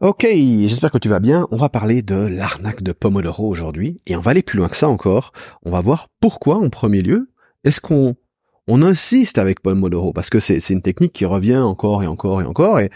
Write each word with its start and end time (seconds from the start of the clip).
Ok, 0.00 0.24
j'espère 0.30 0.92
que 0.92 0.98
tu 0.98 1.08
vas 1.08 1.18
bien. 1.18 1.48
On 1.50 1.56
va 1.56 1.68
parler 1.68 2.02
de 2.02 2.14
l'arnaque 2.14 2.84
de 2.84 2.92
Pomodoro 2.92 3.48
aujourd'hui 3.48 4.00
et 4.06 4.14
on 4.14 4.20
va 4.20 4.30
aller 4.30 4.44
plus 4.44 4.56
loin 4.56 4.68
que 4.68 4.76
ça 4.76 4.88
encore. 4.88 5.32
On 5.64 5.72
va 5.72 5.80
voir 5.80 6.06
pourquoi 6.20 6.54
en 6.58 6.70
premier 6.70 7.02
lieu 7.02 7.32
est-ce 7.64 7.80
qu'on 7.80 8.14
on 8.68 8.82
insiste 8.82 9.38
avec 9.38 9.60
Pomodoro 9.60 10.12
parce 10.12 10.30
que 10.30 10.38
c'est 10.38 10.60
une 10.70 10.82
technique 10.82 11.12
qui 11.12 11.24
revient 11.24 11.56
encore 11.56 12.04
et 12.04 12.06
encore 12.06 12.40
et 12.40 12.44
encore 12.44 12.78
et, 12.78 12.90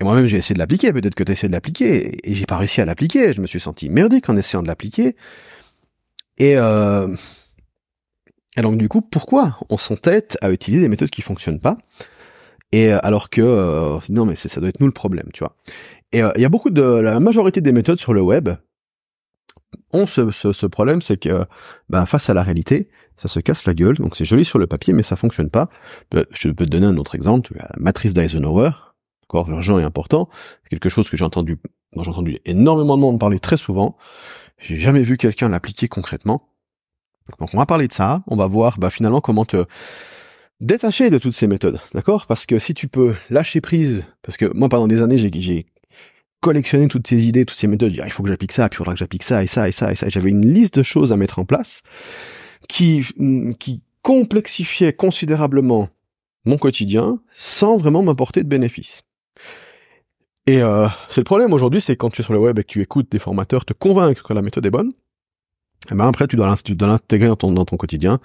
moi-même 0.00 0.28
j'ai 0.28 0.36
essayé 0.36 0.54
de 0.54 0.60
l'appliquer. 0.60 0.92
Peut-être 0.92 1.16
que 1.16 1.24
tu 1.24 1.32
essayé 1.32 1.48
de 1.48 1.54
l'appliquer 1.54 2.20
et 2.22 2.34
j'ai 2.34 2.46
pas 2.46 2.56
réussi 2.56 2.80
à 2.80 2.84
l'appliquer. 2.84 3.32
Je 3.32 3.40
me 3.40 3.48
suis 3.48 3.58
senti 3.58 3.88
merdique 3.88 4.28
en 4.28 4.36
essayant 4.36 4.62
de 4.62 4.68
l'appliquer 4.68 5.16
et 6.36 6.56
euh, 6.56 7.12
et 8.56 8.62
donc 8.62 8.78
du 8.78 8.88
coup 8.88 9.02
pourquoi 9.02 9.58
on 9.70 9.76
s'entête 9.76 10.38
à 10.40 10.52
utiliser 10.52 10.82
des 10.82 10.88
méthodes 10.88 11.10
qui 11.10 11.22
fonctionnent 11.22 11.60
pas? 11.60 11.78
Et 12.70 12.92
euh, 12.92 12.98
alors 13.02 13.28
que 13.28 13.40
euh, 13.40 13.98
non 14.08 14.24
mais 14.24 14.36
ça 14.36 14.60
doit 14.60 14.68
être 14.68 14.78
nous 14.78 14.86
le 14.86 14.92
problème, 14.92 15.30
tu 15.32 15.40
vois. 15.40 15.56
Et 16.12 16.22
euh, 16.22 16.30
il 16.36 16.42
y 16.42 16.44
a 16.44 16.48
beaucoup 16.48 16.70
de 16.70 16.82
la 16.82 17.20
majorité 17.20 17.60
des 17.60 17.72
méthodes 17.72 17.98
sur 17.98 18.14
le 18.14 18.22
web 18.22 18.50
ont 19.92 20.06
ce, 20.06 20.30
ce, 20.30 20.66
problème, 20.66 21.02
c'est 21.02 21.18
que 21.18 21.44
ben, 21.88 22.06
face 22.06 22.30
à 22.30 22.34
la 22.34 22.42
réalité, 22.42 22.88
ça 23.20 23.28
se 23.28 23.40
casse 23.40 23.66
la 23.66 23.74
gueule. 23.74 23.96
Donc 23.96 24.16
c'est 24.16 24.24
joli 24.24 24.44
sur 24.44 24.58
le 24.58 24.66
papier, 24.66 24.92
mais 24.92 25.02
ça 25.02 25.16
fonctionne 25.16 25.50
pas. 25.50 25.68
Je 26.32 26.48
peux 26.50 26.64
te 26.64 26.70
donner 26.70 26.86
un 26.86 26.96
autre 26.96 27.14
exemple, 27.14 27.54
la 27.56 27.70
matrice 27.78 28.14
d'Eisenhower, 28.14 28.70
encore 29.24 29.48
urgent 29.50 29.78
et 29.78 29.82
important, 29.82 30.28
quelque 30.70 30.88
chose 30.88 31.10
que 31.10 31.16
j'ai 31.16 31.24
entendu, 31.24 31.58
dont 31.94 32.02
j'ai 32.02 32.10
entendu 32.10 32.38
énormément 32.44 32.96
de 32.96 33.02
monde 33.02 33.20
parler 33.20 33.38
très 33.38 33.56
souvent. 33.56 33.96
J'ai 34.58 34.76
jamais 34.76 35.02
vu 35.02 35.16
quelqu'un 35.16 35.48
l'appliquer 35.48 35.88
concrètement. 35.88 36.48
Donc 37.38 37.50
on 37.52 37.58
va 37.58 37.66
parler 37.66 37.88
de 37.88 37.92
ça. 37.92 38.22
On 38.26 38.36
va 38.36 38.46
voir 38.46 38.78
bah, 38.78 38.90
finalement 38.90 39.20
comment 39.20 39.44
te 39.44 39.66
détacher 40.60 41.10
de 41.10 41.18
toutes 41.18 41.34
ces 41.34 41.46
méthodes, 41.46 41.78
d'accord? 41.94 42.26
Parce 42.26 42.46
que 42.46 42.58
si 42.58 42.74
tu 42.74 42.88
peux 42.88 43.14
lâcher 43.30 43.60
prise, 43.60 44.04
parce 44.22 44.36
que 44.36 44.46
moi 44.54 44.68
pendant 44.68 44.88
des 44.88 45.02
années 45.02 45.18
j'ai 45.18 45.66
collectionné 46.40 46.88
toutes 46.88 47.06
ces 47.06 47.28
idées, 47.28 47.44
toutes 47.44 47.56
ces 47.56 47.66
méthodes, 47.66 47.92
il 47.92 48.12
faut 48.12 48.22
que 48.22 48.28
j'applique 48.28 48.52
ça, 48.52 48.68
puis 48.68 48.76
il 48.76 48.78
faudra 48.78 48.92
que 48.92 48.98
j'applique 48.98 49.22
ça 49.22 49.42
et 49.42 49.46
ça 49.46 49.68
et 49.68 49.72
ça 49.72 49.92
et 49.92 49.96
ça. 49.96 50.08
J'avais 50.08 50.30
une 50.30 50.46
liste 50.46 50.78
de 50.78 50.82
choses 50.82 51.12
à 51.12 51.16
mettre 51.16 51.38
en 51.38 51.44
place 51.44 51.82
qui 52.68 53.04
qui 53.58 53.82
complexifiait 54.02 54.92
considérablement 54.92 55.88
mon 56.44 56.56
quotidien 56.56 57.20
sans 57.30 57.76
vraiment 57.76 58.02
m'apporter 58.02 58.42
de 58.42 58.48
bénéfices. 58.48 59.02
Et 60.46 60.62
euh, 60.62 60.88
c'est 61.10 61.20
le 61.20 61.24
problème 61.24 61.52
aujourd'hui, 61.52 61.80
c'est 61.80 61.96
quand 61.96 62.08
tu 62.08 62.22
es 62.22 62.24
sur 62.24 62.32
le 62.32 62.38
web 62.38 62.58
et 62.58 62.62
que 62.62 62.68
tu 62.68 62.80
écoutes 62.80 63.12
des 63.12 63.18
formateurs 63.18 63.64
te 63.64 63.74
convaincre 63.74 64.22
que 64.22 64.32
la 64.32 64.40
méthode 64.40 64.64
est 64.64 64.70
bonne, 64.70 64.92
et 65.86 65.92
eh 65.92 65.94
ben 65.94 66.08
après 66.08 66.26
tu 66.26 66.36
dois 66.36 66.56
l'intégrer 66.80 67.28
dans 67.28 67.36
ton, 67.36 67.52
dans 67.52 67.64
ton 67.64 67.76
quotidien 67.76 68.18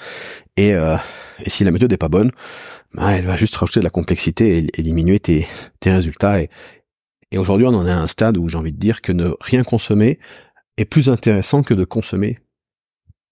et, 0.57 0.73
euh, 0.73 0.97
et 1.39 1.49
si 1.49 1.63
la 1.63 1.71
méthode 1.71 1.93
est 1.93 1.97
pas 1.97 2.07
bonne 2.07 2.31
ben 2.93 3.09
elle 3.11 3.27
va 3.27 3.35
juste 3.35 3.55
rajouter 3.55 3.79
de 3.79 3.85
la 3.85 3.91
complexité 3.91 4.67
et, 4.73 4.81
diminuer 4.81 5.19
tes, 5.19 5.47
tes 5.79 5.91
résultats 5.91 6.41
et, 6.41 6.49
et 7.33 7.37
aujourd'hui 7.37 7.67
on 7.67 7.73
en 7.73 7.85
est 7.85 7.91
à 7.91 7.99
un 7.99 8.07
stade 8.07 8.37
où 8.37 8.47
j'ai 8.47 8.57
envie 8.57 8.71
de 8.71 8.79
dire 8.79 9.01
que 9.01 9.11
ne 9.11 9.31
rien 9.41 9.63
consommer 9.63 10.19
est 10.77 10.85
plus 10.85 11.09
intéressant 11.09 11.63
que 11.63 11.73
de 11.73 11.83
consommer 11.83 12.39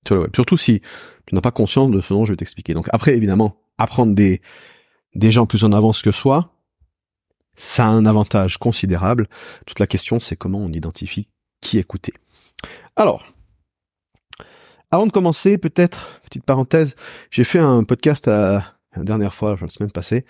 sur 0.06 0.16
le 0.16 0.22
web 0.24 0.32
surtout 0.36 0.58
si 0.58 0.82
tu 1.26 1.36
n'as 1.36 1.42
pas 1.42 1.52
conscience 1.52 1.92
de 1.92 2.02
ce 2.02 2.14
dont 2.14 2.26
je 2.26 2.34
vais 2.34 2.38
t'expliquer 2.38 2.74
donc 2.74 2.88
après 2.92 3.16
évidemment 3.16 3.58
apprendre 3.78 4.14
des 4.14 4.42
des 5.16 5.32
gens 5.32 5.46
plus 5.46 5.64
en 5.64 5.72
avance 5.72 6.02
que 6.02 6.12
soi 6.12 6.54
ça 7.56 7.86
a 7.86 7.90
un 7.90 8.06
avantage 8.06 8.58
considérable 8.58 9.30
toute 9.66 9.80
la 9.80 9.88
question 9.88 10.20
c'est 10.20 10.36
comment 10.36 10.60
on 10.60 10.72
identifie 10.72 11.30
qui 11.62 11.78
écouter 11.78 12.14
alors 12.96 13.26
avant 14.94 15.08
de 15.08 15.12
commencer, 15.14 15.58
peut-être, 15.58 16.20
petite 16.26 16.44
parenthèse, 16.44 16.98
j'ai 17.30 17.46
fait 17.46 17.60
un 17.60 17.86
podcast 17.86 18.28
à, 18.28 18.76
la 18.98 19.04
dernière 19.04 19.34
fois, 19.34 19.58
la 19.60 19.70
semaine 19.70 19.92
passée. 19.92 20.26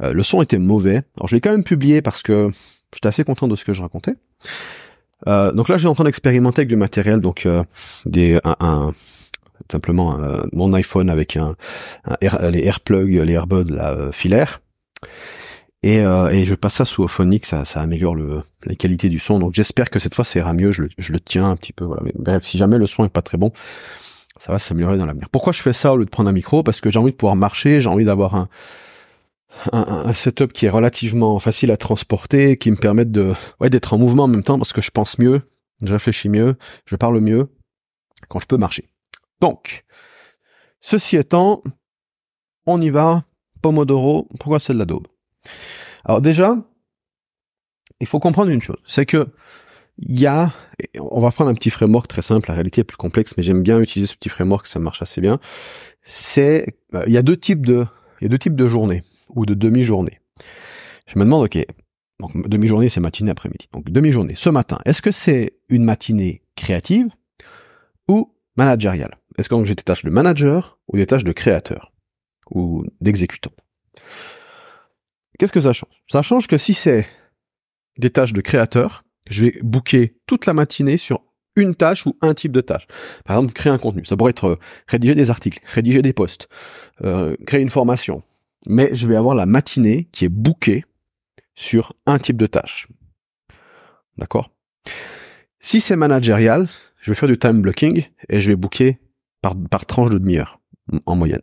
Euh, 0.00 0.12
le 0.12 0.22
son 0.22 0.40
était 0.40 0.58
mauvais. 0.58 1.02
Alors 1.16 1.26
je 1.26 1.34
l'ai 1.34 1.40
quand 1.40 1.50
même 1.50 1.64
publié 1.64 2.00
parce 2.00 2.22
que 2.22 2.48
j'étais 2.94 3.08
assez 3.08 3.24
content 3.24 3.48
de 3.48 3.56
ce 3.56 3.64
que 3.64 3.72
je 3.72 3.82
racontais. 3.82 4.14
Euh, 5.26 5.52
donc 5.52 5.68
là, 5.68 5.76
j'ai 5.76 5.88
en 5.88 5.94
train 5.94 6.04
d'expérimenter 6.04 6.60
avec 6.60 6.68
du 6.68 6.76
matériel, 6.76 7.20
donc 7.20 7.46
euh, 7.46 7.62
des 8.06 8.38
un, 8.44 8.92
simplement 9.70 10.18
mon 10.52 10.72
iPhone 10.74 11.08
avec 11.08 11.36
un, 11.36 11.56
les 12.20 12.64
AirPlugs, 12.64 13.22
les 13.22 13.32
AirBuds 13.32 13.72
la 13.72 14.12
filaire. 14.12 14.60
Et, 15.82 15.98
et 15.98 16.46
je 16.46 16.54
passe 16.54 16.74
ça 16.74 16.84
sous 16.84 17.02
Ophonic, 17.02 17.46
ça, 17.46 17.64
ça 17.64 17.80
améliore 17.80 18.14
le, 18.14 18.42
la 18.64 18.74
qualité 18.74 19.08
du 19.08 19.18
son. 19.18 19.38
Donc 19.38 19.54
j'espère 19.54 19.90
que 19.90 19.98
cette 19.98 20.14
fois 20.14 20.24
ça 20.24 20.38
ira 20.38 20.52
mieux. 20.52 20.72
Je 20.72 20.82
le, 20.82 20.88
je 20.98 21.12
le 21.12 21.20
tiens 21.20 21.48
un 21.50 21.56
petit 21.56 21.72
peu. 21.72 21.84
Voilà. 21.84 22.02
bref, 22.18 22.44
si 22.44 22.58
jamais 22.58 22.78
le 22.78 22.86
son 22.86 23.04
est 23.04 23.10
pas 23.10 23.22
très 23.22 23.38
bon, 23.38 23.52
ça 24.38 24.52
va 24.52 24.58
s'améliorer 24.58 24.98
dans 24.98 25.06
l'avenir. 25.06 25.28
Pourquoi 25.30 25.52
je 25.52 25.62
fais 25.62 25.72
ça 25.72 25.92
au 25.92 25.96
lieu 25.96 26.04
de 26.04 26.10
prendre 26.10 26.28
un 26.28 26.32
micro? 26.32 26.62
Parce 26.62 26.80
que 26.80 26.90
j'ai 26.90 26.98
envie 26.98 27.12
de 27.12 27.16
pouvoir 27.16 27.36
marcher, 27.36 27.80
j'ai 27.80 27.88
envie 27.88 28.04
d'avoir 28.04 28.34
un, 28.34 28.48
un, 29.72 30.12
setup 30.12 30.52
qui 30.52 30.66
est 30.66 30.70
relativement 30.70 31.38
facile 31.38 31.70
à 31.70 31.76
transporter, 31.76 32.56
qui 32.56 32.70
me 32.70 32.76
permette 32.76 33.10
de 33.10 33.32
ouais, 33.60 33.70
d'être 33.70 33.94
en 33.94 33.98
mouvement 33.98 34.24
en 34.24 34.28
même 34.28 34.42
temps 34.42 34.58
parce 34.58 34.72
que 34.72 34.80
je 34.80 34.90
pense 34.90 35.18
mieux, 35.18 35.42
je 35.82 35.92
réfléchis 35.92 36.28
mieux, 36.28 36.56
je 36.86 36.96
parle 36.96 37.20
mieux 37.20 37.48
quand 38.28 38.40
je 38.40 38.46
peux 38.46 38.56
marcher. 38.56 38.88
Donc, 39.40 39.84
ceci 40.80 41.16
étant, 41.16 41.62
on 42.66 42.80
y 42.80 42.90
va. 42.90 43.24
Pomodoro, 43.62 44.28
pourquoi 44.38 44.60
c'est 44.60 44.74
de 44.74 44.78
la 44.78 44.84
daube 44.84 45.08
Alors 46.04 46.20
déjà, 46.20 46.58
il 48.00 48.06
faut 48.06 48.20
comprendre 48.20 48.50
une 48.50 48.60
chose, 48.60 48.76
c'est 48.86 49.06
que 49.06 49.28
il 49.98 50.20
y 50.20 50.26
a, 50.26 50.52
on 50.98 51.20
va 51.20 51.30
prendre 51.30 51.50
un 51.50 51.54
petit 51.54 51.70
framework 51.70 52.08
très 52.08 52.20
simple, 52.20 52.48
la 52.48 52.54
réalité 52.54 52.82
est 52.82 52.84
plus 52.84 52.96
complexe, 52.96 53.36
mais 53.36 53.42
j'aime 53.42 53.62
bien 53.62 53.80
utiliser 53.80 54.10
ce 54.10 54.16
petit 54.16 54.28
framework, 54.28 54.66
ça 54.66 54.80
marche 54.80 55.00
assez 55.00 55.20
bien. 55.20 55.38
C'est, 56.02 56.76
euh, 56.94 57.04
il 57.06 57.12
y 57.12 57.16
a 57.16 57.22
deux 57.22 57.36
types 57.36 57.64
de, 57.64 57.86
il 58.20 58.24
y 58.24 58.26
a 58.26 58.28
deux 58.28 58.38
types 58.38 58.56
de 58.56 58.66
journées 58.66 59.02
ou 59.34 59.46
de 59.46 59.54
demi-journées. 59.54 60.20
Je 61.06 61.18
me 61.18 61.24
demande, 61.24 61.44
ok, 61.44 61.58
donc 62.20 62.48
demi-journée 62.48 62.88
c'est 62.88 63.00
matinée 63.00 63.30
après-midi. 63.30 63.68
Donc 63.72 63.90
demi-journée. 63.90 64.34
Ce 64.36 64.50
matin, 64.50 64.78
est-ce 64.84 65.02
que 65.02 65.10
c'est 65.10 65.54
une 65.68 65.84
matinée 65.84 66.42
créative 66.56 67.08
ou 68.08 68.32
managériale? 68.56 69.14
Est-ce 69.38 69.48
que 69.48 69.64
j'ai 69.64 69.74
des 69.74 69.82
tâches 69.82 70.04
de 70.04 70.10
manager 70.10 70.78
ou 70.88 70.96
des 70.96 71.06
tâches 71.06 71.24
de 71.24 71.32
créateur 71.32 71.92
ou 72.50 72.84
d'exécutant? 73.00 73.52
Qu'est-ce 75.38 75.52
que 75.52 75.60
ça 75.60 75.72
change? 75.72 76.02
Ça 76.06 76.22
change 76.22 76.46
que 76.46 76.56
si 76.56 76.74
c'est 76.74 77.06
des 77.98 78.10
tâches 78.10 78.32
de 78.32 78.40
créateur, 78.40 79.04
je 79.28 79.46
vais 79.46 79.58
booker 79.62 80.16
toute 80.26 80.46
la 80.46 80.52
matinée 80.52 80.96
sur 80.96 81.20
une 81.56 81.74
tâche 81.74 82.06
ou 82.06 82.16
un 82.20 82.34
type 82.34 82.52
de 82.52 82.60
tâche. 82.60 82.86
Par 83.24 83.36
exemple, 83.36 83.52
créer 83.54 83.72
un 83.72 83.78
contenu. 83.78 84.04
Ça 84.04 84.16
pourrait 84.16 84.30
être 84.30 84.46
euh, 84.46 84.58
rédiger 84.88 85.14
des 85.14 85.30
articles, 85.30 85.60
rédiger 85.66 86.02
des 86.02 86.12
posts, 86.12 86.48
euh, 87.02 87.36
créer 87.46 87.60
une 87.60 87.70
formation. 87.70 88.22
Mais 88.68 88.90
je 88.92 89.06
vais 89.06 89.16
avoir 89.16 89.34
la 89.34 89.46
matinée 89.46 90.08
qui 90.12 90.24
est 90.24 90.30
bookée 90.30 90.84
sur 91.54 91.94
un 92.06 92.18
type 92.18 92.36
de 92.36 92.46
tâche. 92.46 92.88
D'accord? 94.18 94.50
Si 95.60 95.80
c'est 95.80 95.96
managérial, 95.96 96.68
je 97.00 97.10
vais 97.10 97.14
faire 97.14 97.28
du 97.28 97.38
time 97.38 97.60
blocking 97.60 98.04
et 98.28 98.40
je 98.40 98.50
vais 98.50 98.56
booker 98.56 98.98
par, 99.42 99.54
par 99.70 99.86
tranche 99.86 100.10
de 100.10 100.18
demi-heure 100.18 100.60
en 101.06 101.16
moyenne. 101.16 101.40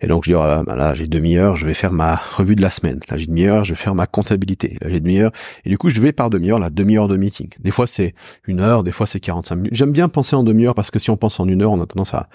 Et 0.00 0.06
donc 0.06 0.24
je 0.24 0.30
dis, 0.30 0.34
oh 0.34 0.42
là, 0.42 0.62
là 0.66 0.94
j'ai 0.94 1.06
demi-heure, 1.06 1.56
je 1.56 1.66
vais 1.66 1.74
faire 1.74 1.92
ma 1.92 2.16
revue 2.16 2.56
de 2.56 2.62
la 2.62 2.70
semaine. 2.70 3.00
Là 3.08 3.16
j'ai 3.16 3.26
demi-heure, 3.26 3.64
je 3.64 3.72
vais 3.72 3.76
faire 3.76 3.94
ma 3.94 4.06
comptabilité. 4.06 4.78
Là 4.80 4.88
j'ai 4.88 5.00
demi-heure. 5.00 5.32
Et 5.64 5.70
du 5.70 5.78
coup 5.78 5.90
je 5.90 6.00
vais 6.00 6.12
par 6.12 6.30
demi-heure, 6.30 6.58
la 6.58 6.70
demi-heure 6.70 7.08
de 7.08 7.16
meeting. 7.16 7.50
Des 7.58 7.70
fois 7.70 7.86
c'est 7.86 8.14
une 8.46 8.60
heure, 8.60 8.82
des 8.82 8.92
fois 8.92 9.06
c'est 9.06 9.20
45 9.20 9.56
minutes. 9.56 9.74
J'aime 9.74 9.92
bien 9.92 10.08
penser 10.08 10.36
en 10.36 10.42
demi-heure 10.42 10.74
parce 10.74 10.90
que 10.90 10.98
si 10.98 11.10
on 11.10 11.16
pense 11.16 11.38
en 11.40 11.48
une 11.48 11.62
heure, 11.62 11.72
on 11.72 11.82
a 11.82 11.86
tendance 11.86 12.14
à, 12.14 12.28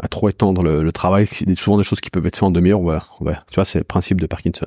à 0.00 0.08
trop 0.08 0.28
étendre 0.28 0.62
le, 0.62 0.92
travail. 0.92 1.28
A 1.46 1.54
souvent 1.54 1.78
des 1.78 1.84
choses 1.84 2.00
qui 2.00 2.10
peuvent 2.10 2.26
être 2.26 2.36
faites 2.36 2.42
en 2.42 2.50
demi-heure. 2.50 2.80
Ouais. 2.80 3.34
Tu 3.48 3.54
vois, 3.54 3.64
c'est 3.64 3.78
le 3.78 3.84
principe 3.84 4.20
de 4.20 4.26
Parkinson. 4.26 4.66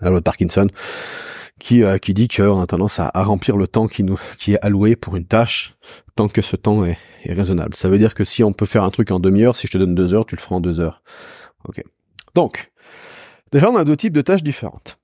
Alors 0.00 0.22
Parkinson, 0.22 0.68
qui, 1.58 1.82
euh, 1.82 1.98
qui 1.98 2.14
dit 2.14 2.28
qu'on 2.28 2.60
a 2.60 2.66
tendance 2.66 3.00
à, 3.00 3.10
remplir 3.14 3.56
le 3.56 3.66
temps 3.66 3.86
qui 3.86 4.04
nous 4.04 4.18
qui 4.38 4.52
est 4.52 4.60
alloué 4.60 4.96
pour 4.96 5.16
une 5.16 5.26
tâche 5.26 5.76
tant 6.14 6.28
que 6.28 6.42
ce 6.42 6.56
temps 6.56 6.84
est, 6.84 6.98
est 7.24 7.32
raisonnable. 7.32 7.74
Ça 7.74 7.88
veut 7.88 7.98
dire 7.98 8.14
que 8.14 8.24
si 8.24 8.44
on 8.44 8.52
peut 8.52 8.66
faire 8.66 8.84
un 8.84 8.90
truc 8.90 9.10
en 9.10 9.20
demi-heure, 9.20 9.56
si 9.56 9.66
je 9.66 9.72
te 9.72 9.78
donne 9.78 9.94
deux 9.94 10.14
heures, 10.14 10.26
tu 10.26 10.36
le 10.36 10.40
feras 10.40 10.56
en 10.56 10.60
deux 10.60 10.80
heures. 10.80 11.02
Ok. 11.66 11.82
Donc, 12.34 12.70
déjà 13.50 13.70
on 13.70 13.76
a 13.76 13.84
deux 13.84 13.96
types 13.96 14.12
de 14.12 14.22
tâches 14.22 14.42
différentes. 14.42 14.98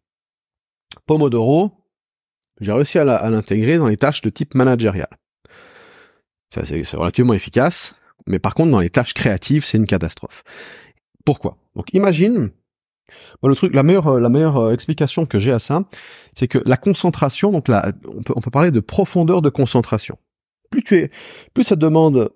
Pomodoro, 1.07 1.73
j'ai 2.61 2.73
réussi 2.73 2.99
à 2.99 3.05
l'intégrer 3.05 3.79
dans 3.79 3.89
les 3.89 3.97
tâches 3.97 4.21
de 4.23 4.31
type 4.31 4.55
managérial. 4.55 5.09
C'est 6.51 6.97
relativement 6.97 7.35
efficace, 7.35 7.97
mais 8.27 8.39
par 8.39 8.55
contre 8.55 8.71
dans 8.71 8.81
les 8.81 8.91
tâches 8.91 9.15
créatives, 9.15 9.65
c'est 9.65 9.79
une 9.79 9.87
catastrophe. 9.87 10.43
Pourquoi? 11.25 11.57
Donc 11.77 11.93
imagine 11.95 12.51
le 13.43 13.55
truc, 13.55 13.75
la 13.75 13.83
meilleure, 13.83 14.09
euh, 14.09 14.21
la 14.21 14.29
meilleure 14.29 14.57
euh, 14.57 14.73
explication 14.73 15.27
que 15.27 15.39
j'ai 15.39 15.53
à 15.53 15.59
ça, 15.59 15.85
c'est 16.35 16.49
que 16.49 16.59
la 16.65 16.77
concentration, 16.77 17.51
donc 17.51 17.69
là, 17.69 17.93
on 18.07 18.23
peut, 18.23 18.33
on 18.37 18.41
peut 18.41 18.51
parler 18.51 18.71
de 18.71 18.81
profondeur 18.81 19.43
de 19.43 19.51
concentration. 19.51 20.19
Plus 20.71 20.83
tu 20.83 20.97
es, 20.97 21.11
plus 21.53 21.65
ça 21.65 21.77
demande 21.77 22.31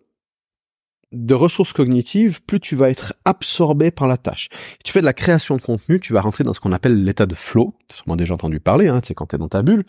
de 1.12 1.34
ressources 1.34 1.72
cognitives, 1.72 2.42
plus 2.42 2.60
tu 2.60 2.76
vas 2.76 2.90
être 2.90 3.14
absorbé 3.24 3.90
par 3.90 4.06
la 4.06 4.18
tâche. 4.18 4.48
Si 4.52 4.78
tu 4.84 4.92
fais 4.92 5.00
de 5.00 5.06
la 5.06 5.14
création 5.14 5.56
de 5.56 5.62
contenu, 5.62 6.00
tu 6.00 6.12
vas 6.12 6.20
rentrer 6.20 6.44
dans 6.44 6.52
ce 6.52 6.60
qu'on 6.60 6.72
appelle 6.72 7.02
l'état 7.02 7.24
de 7.24 7.34
flow. 7.34 7.74
Tu 7.88 7.94
as 7.94 7.96
sûrement 7.96 8.16
déjà 8.16 8.34
entendu 8.34 8.60
parler, 8.60 8.88
hein, 8.88 9.00
c'est 9.02 9.14
quand 9.14 9.26
tu 9.26 9.36
es 9.36 9.38
dans 9.38 9.48
ta 9.48 9.62
bulle. 9.62 9.84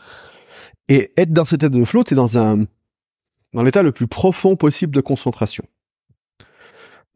Et 0.88 1.12
être 1.18 1.34
dans 1.34 1.44
cet 1.44 1.64
état 1.64 1.70
de 1.70 1.84
flow, 1.84 2.06
tu 2.06 2.14
es 2.14 2.16
dans 2.16 2.38
un, 2.38 2.66
dans 3.54 3.64
l'état 3.64 3.84
le 3.84 3.92
plus 3.92 4.08
profond 4.08 4.56
possible 4.56 4.96
de 4.96 5.02
concentration. 5.02 5.66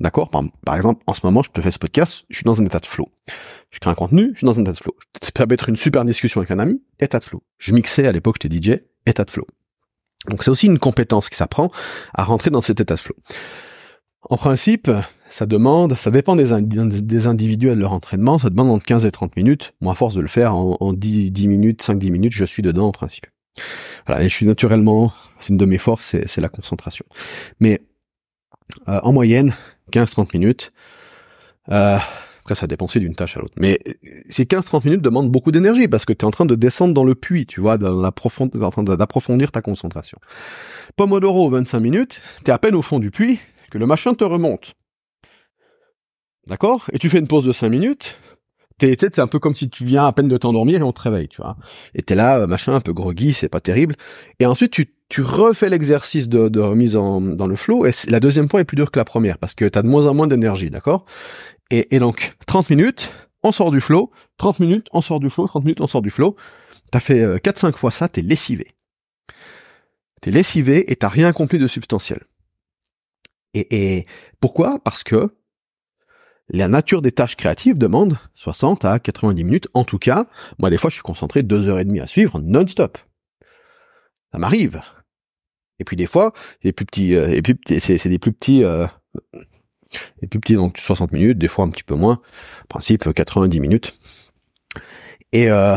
D'accord? 0.03 0.29
Par, 0.29 0.75
exemple, 0.75 1.01
en 1.07 1.13
ce 1.13 1.21
moment, 1.25 1.41
je 1.44 1.50
te 1.50 1.61
fais 1.61 1.71
ce 1.71 1.79
podcast, 1.79 2.25
je 2.29 2.35
suis 2.35 2.44
dans 2.44 2.61
un 2.61 2.65
état 2.65 2.79
de 2.79 2.85
flow. 2.85 3.09
Je 3.71 3.79
crée 3.79 3.89
un 3.89 3.95
contenu, 3.95 4.31
je 4.33 4.39
suis 4.39 4.45
dans 4.45 4.59
un 4.59 4.63
état 4.63 4.73
de 4.73 4.77
flow. 4.77 4.94
Ça 5.21 5.47
peut 5.47 5.53
être 5.53 5.69
une 5.69 5.77
super 5.77 6.03
discussion 6.03 6.41
avec 6.41 6.51
un 6.51 6.59
ami, 6.59 6.81
état 7.00 7.19
de 7.19 7.23
flow. 7.23 7.41
Je 7.57 7.73
mixais 7.73 8.05
à 8.05 8.11
l'époque, 8.11 8.35
j'étais 8.41 8.53
DJ, 8.53 8.81
état 9.05 9.23
de 9.23 9.31
flow. 9.31 9.47
Donc 10.29 10.44
c'est 10.44 10.51
aussi 10.51 10.67
une 10.67 10.77
compétence 10.77 11.29
qui 11.29 11.38
s'apprend 11.38 11.71
à 12.13 12.25
rentrer 12.25 12.50
dans 12.50 12.59
cet 12.59 12.81
état 12.81 12.95
de 12.95 13.00
flow. 13.00 13.15
En 14.29 14.35
principe, 14.35 14.91
ça 15.29 15.45
demande, 15.45 15.95
ça 15.95 16.11
dépend 16.11 16.35
des, 16.35 16.51
individus 16.51 17.67
et 17.69 17.75
de 17.75 17.79
leur 17.79 17.94
entraînement, 17.94 18.38
ça 18.39 18.49
demande 18.49 18.71
entre 18.71 18.85
15 18.85 19.06
et 19.06 19.11
30 19.11 19.38
minutes. 19.38 19.73
Moi, 19.79 19.94
à 19.94 19.95
force 19.95 20.15
de 20.15 20.21
le 20.21 20.27
faire 20.27 20.53
en, 20.53 20.75
en 20.81 20.91
10, 20.91 21.31
10 21.31 21.47
minutes, 21.47 21.81
5-10 21.81 22.11
minutes, 22.11 22.33
je 22.33 22.44
suis 22.44 22.61
dedans 22.61 22.88
en 22.88 22.91
principe. 22.91 23.27
Voilà, 24.06 24.21
et 24.21 24.27
je 24.27 24.33
suis 24.33 24.45
naturellement, 24.45 25.13
c'est 25.39 25.49
une 25.49 25.57
de 25.57 25.65
mes 25.65 25.77
forces, 25.77 26.17
c'est 26.25 26.41
la 26.41 26.49
concentration. 26.49 27.06
Mais 27.61 27.81
euh, 28.88 28.99
en 29.03 29.13
moyenne, 29.13 29.53
15-30 29.94 30.30
minutes. 30.34 30.74
Euh, 31.69 31.98
après, 32.42 32.56
ça 32.56 32.68
dépend 32.68 32.86
aussi 32.86 33.00
d'une 33.00 33.16
tâche 33.16 33.38
à 33.38 33.40
l'autre. 33.40 33.54
Mais 33.57 33.80
ces 34.30 34.44
15-30 34.44 34.84
minutes 34.86 35.01
demandent 35.01 35.31
beaucoup 35.31 35.51
d'énergie 35.51 35.88
parce 35.88 36.04
que 36.04 36.12
tu 36.12 36.25
es 36.25 36.28
en 36.28 36.31
train 36.31 36.45
de 36.45 36.56
descendre 36.56 36.94
dans 36.94 37.06
le 37.06 37.16
puits, 37.16 37.45
tu 37.45 37.62
vois, 37.62 37.78
dans 37.78 38.01
la 38.01 38.12
en 38.12 38.69
train 38.69 38.84
d'approfondir 38.84 39.51
ta 39.51 39.62
concentration. 39.62 40.18
Pomodoro, 40.98 41.50
25 41.50 41.80
minutes, 41.80 42.22
tu 42.44 42.51
es 42.51 42.54
à 42.54 42.57
peine 42.57 42.75
au 42.75 42.81
fond 42.81 43.00
du 43.00 43.12
puits 43.12 43.40
que 43.72 43.78
le 43.78 43.86
machin 43.86 44.13
te 44.13 44.25
remonte. 44.25 44.74
D'accord? 46.48 46.86
Et 46.92 47.00
tu 47.00 47.10
fais 47.10 47.19
une 47.19 47.28
pause 47.28 47.45
de 47.45 47.54
5 47.54 47.69
minutes, 47.69 48.18
t'es, 48.77 48.95
c'est 48.99 49.19
un 49.19 49.27
peu 49.27 49.39
comme 49.39 49.55
si 49.55 49.69
tu 49.69 49.85
viens 49.85 50.05
à 50.05 50.11
peine 50.11 50.27
de 50.27 50.37
t'endormir 50.37 50.79
et 50.79 50.83
on 50.83 50.91
te 50.91 51.01
réveille, 51.01 51.27
tu 51.27 51.41
vois. 51.41 51.57
Et 51.95 52.01
t'es 52.01 52.15
là, 52.15 52.45
machin, 52.47 52.73
un 52.73 52.81
peu 52.81 52.93
groggy, 52.93 53.33
c'est 53.33 53.49
pas 53.49 53.59
terrible. 53.59 53.95
Et 54.39 54.45
ensuite, 54.45 54.71
tu, 54.71 54.93
tu 55.09 55.21
refais 55.21 55.69
l'exercice 55.69 56.29
de, 56.29 56.49
de 56.49 56.59
remise 56.59 56.95
en, 56.95 57.21
dans 57.21 57.47
le 57.47 57.55
flow, 57.55 57.85
et 57.85 57.91
la 58.09 58.19
deuxième 58.19 58.49
fois 58.49 58.61
est 58.61 58.65
plus 58.65 58.75
dure 58.75 58.91
que 58.91 58.99
la 58.99 59.05
première, 59.05 59.37
parce 59.37 59.53
que 59.53 59.65
t'as 59.65 59.81
de 59.81 59.87
moins 59.87 60.07
en 60.07 60.13
moins 60.13 60.27
d'énergie, 60.27 60.69
d'accord? 60.69 61.05
Et, 61.71 61.95
et 61.95 61.99
donc, 61.99 62.35
30 62.45 62.69
minutes, 62.69 63.11
on 63.43 63.51
sort 63.51 63.71
du 63.71 63.81
flow, 63.81 64.11
30 64.37 64.59
minutes, 64.59 64.87
on 64.91 65.01
sort 65.01 65.19
du 65.19 65.29
flow, 65.29 65.47
30 65.47 65.63
minutes, 65.65 65.81
on 65.81 65.87
sort 65.87 66.01
du 66.01 66.09
flow. 66.09 66.35
T'as 66.91 66.99
fait 66.99 67.25
4-5 67.25 67.67
euh, 67.67 67.71
fois 67.73 67.91
ça, 67.91 68.07
t'es 68.07 68.21
lessivé. 68.21 68.67
T'es 70.21 70.31
lessivé 70.31 70.91
et 70.91 70.95
t'as 70.95 71.09
rien 71.09 71.27
accompli 71.27 71.59
de 71.59 71.67
substantiel. 71.67 72.21
Et, 73.53 73.97
et 73.97 74.05
pourquoi? 74.39 74.79
Parce 74.79 75.03
que 75.03 75.35
la 76.50 76.68
nature 76.68 77.01
des 77.01 77.12
tâches 77.12 77.36
créatives 77.36 77.78
demande 77.78 78.18
60 78.36 78.86
à 78.86 79.00
90 79.00 79.44
minutes. 79.44 79.68
En 79.74 79.84
tout 79.84 79.98
cas, 79.98 80.28
moi, 80.60 80.69
des 80.69 80.78
fois, 80.78 80.90
je 80.90 80.95
suis 80.95 81.04
concentré 81.04 81.44
deux 81.44 81.68
heures 81.68 81.80
et 81.80 81.86
demie 81.86 82.00
à 82.00 82.07
suivre 82.07 82.40
non-stop. 82.42 82.98
Ça 84.31 84.38
m'arrive. 84.40 84.81
Et 85.80 85.84
puis 85.84 85.95
des 85.95 86.06
fois, 86.06 86.34
des 86.63 86.72
plus 86.72 86.86
petits, 86.86 87.16
euh, 87.16 87.28
et 87.30 87.42
puis 87.42 87.57
c'est 87.80 88.07
des 88.07 88.19
plus 88.19 88.31
petits, 88.31 88.63
euh, 88.63 88.86
plus 90.30 90.40
petits 90.40 90.56
donc 90.56 90.78
60 90.78 91.12
minutes, 91.12 91.38
des 91.38 91.48
fois 91.48 91.66
un 91.66 91.69
petit 91.69 91.84
peu 91.84 91.95
moins. 91.95 92.22
Principe 92.69 93.12
90 93.12 93.60
minutes. 93.60 93.98
Et 95.31 95.50
euh, 95.50 95.75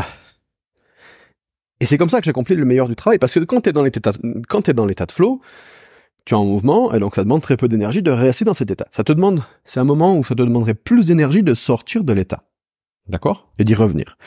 et 1.79 1.85
c'est 1.85 1.97
comme 1.97 2.09
ça 2.09 2.19
que 2.19 2.25
j'accomplis 2.25 2.55
le 2.55 2.65
meilleur 2.65 2.87
du 2.87 2.95
travail 2.95 3.19
parce 3.19 3.33
que 3.33 3.39
quand 3.39 3.61
t'es 3.61 3.73
dans 3.73 3.83
l'état, 3.83 4.11
quand 4.47 4.63
t'es 4.63 4.73
dans 4.73 4.85
l'état 4.85 5.05
de 5.05 5.11
flow, 5.11 5.41
tu 6.27 6.33
es 6.33 6.37
en 6.37 6.43
mouvement, 6.43 6.93
et 6.93 6.99
donc 6.99 7.15
ça 7.15 7.23
demande 7.23 7.41
très 7.41 7.55
peu 7.55 7.69
d'énergie 7.69 8.01
de 8.01 8.11
rester 8.11 8.43
dans 8.43 8.53
cet 8.53 8.69
état. 8.69 8.83
Ça 8.91 9.05
te 9.05 9.13
demande, 9.13 9.43
c'est 9.63 9.79
un 9.79 9.85
moment 9.85 10.17
où 10.17 10.25
ça 10.25 10.35
te 10.35 10.41
demanderait 10.41 10.73
plus 10.73 11.05
d'énergie 11.05 11.41
de 11.41 11.53
sortir 11.53 12.03
de 12.03 12.11
l'état. 12.11 12.43
D'accord? 13.07 13.49
Et 13.59 13.63
d'y 13.63 13.75
revenir. 13.75 14.17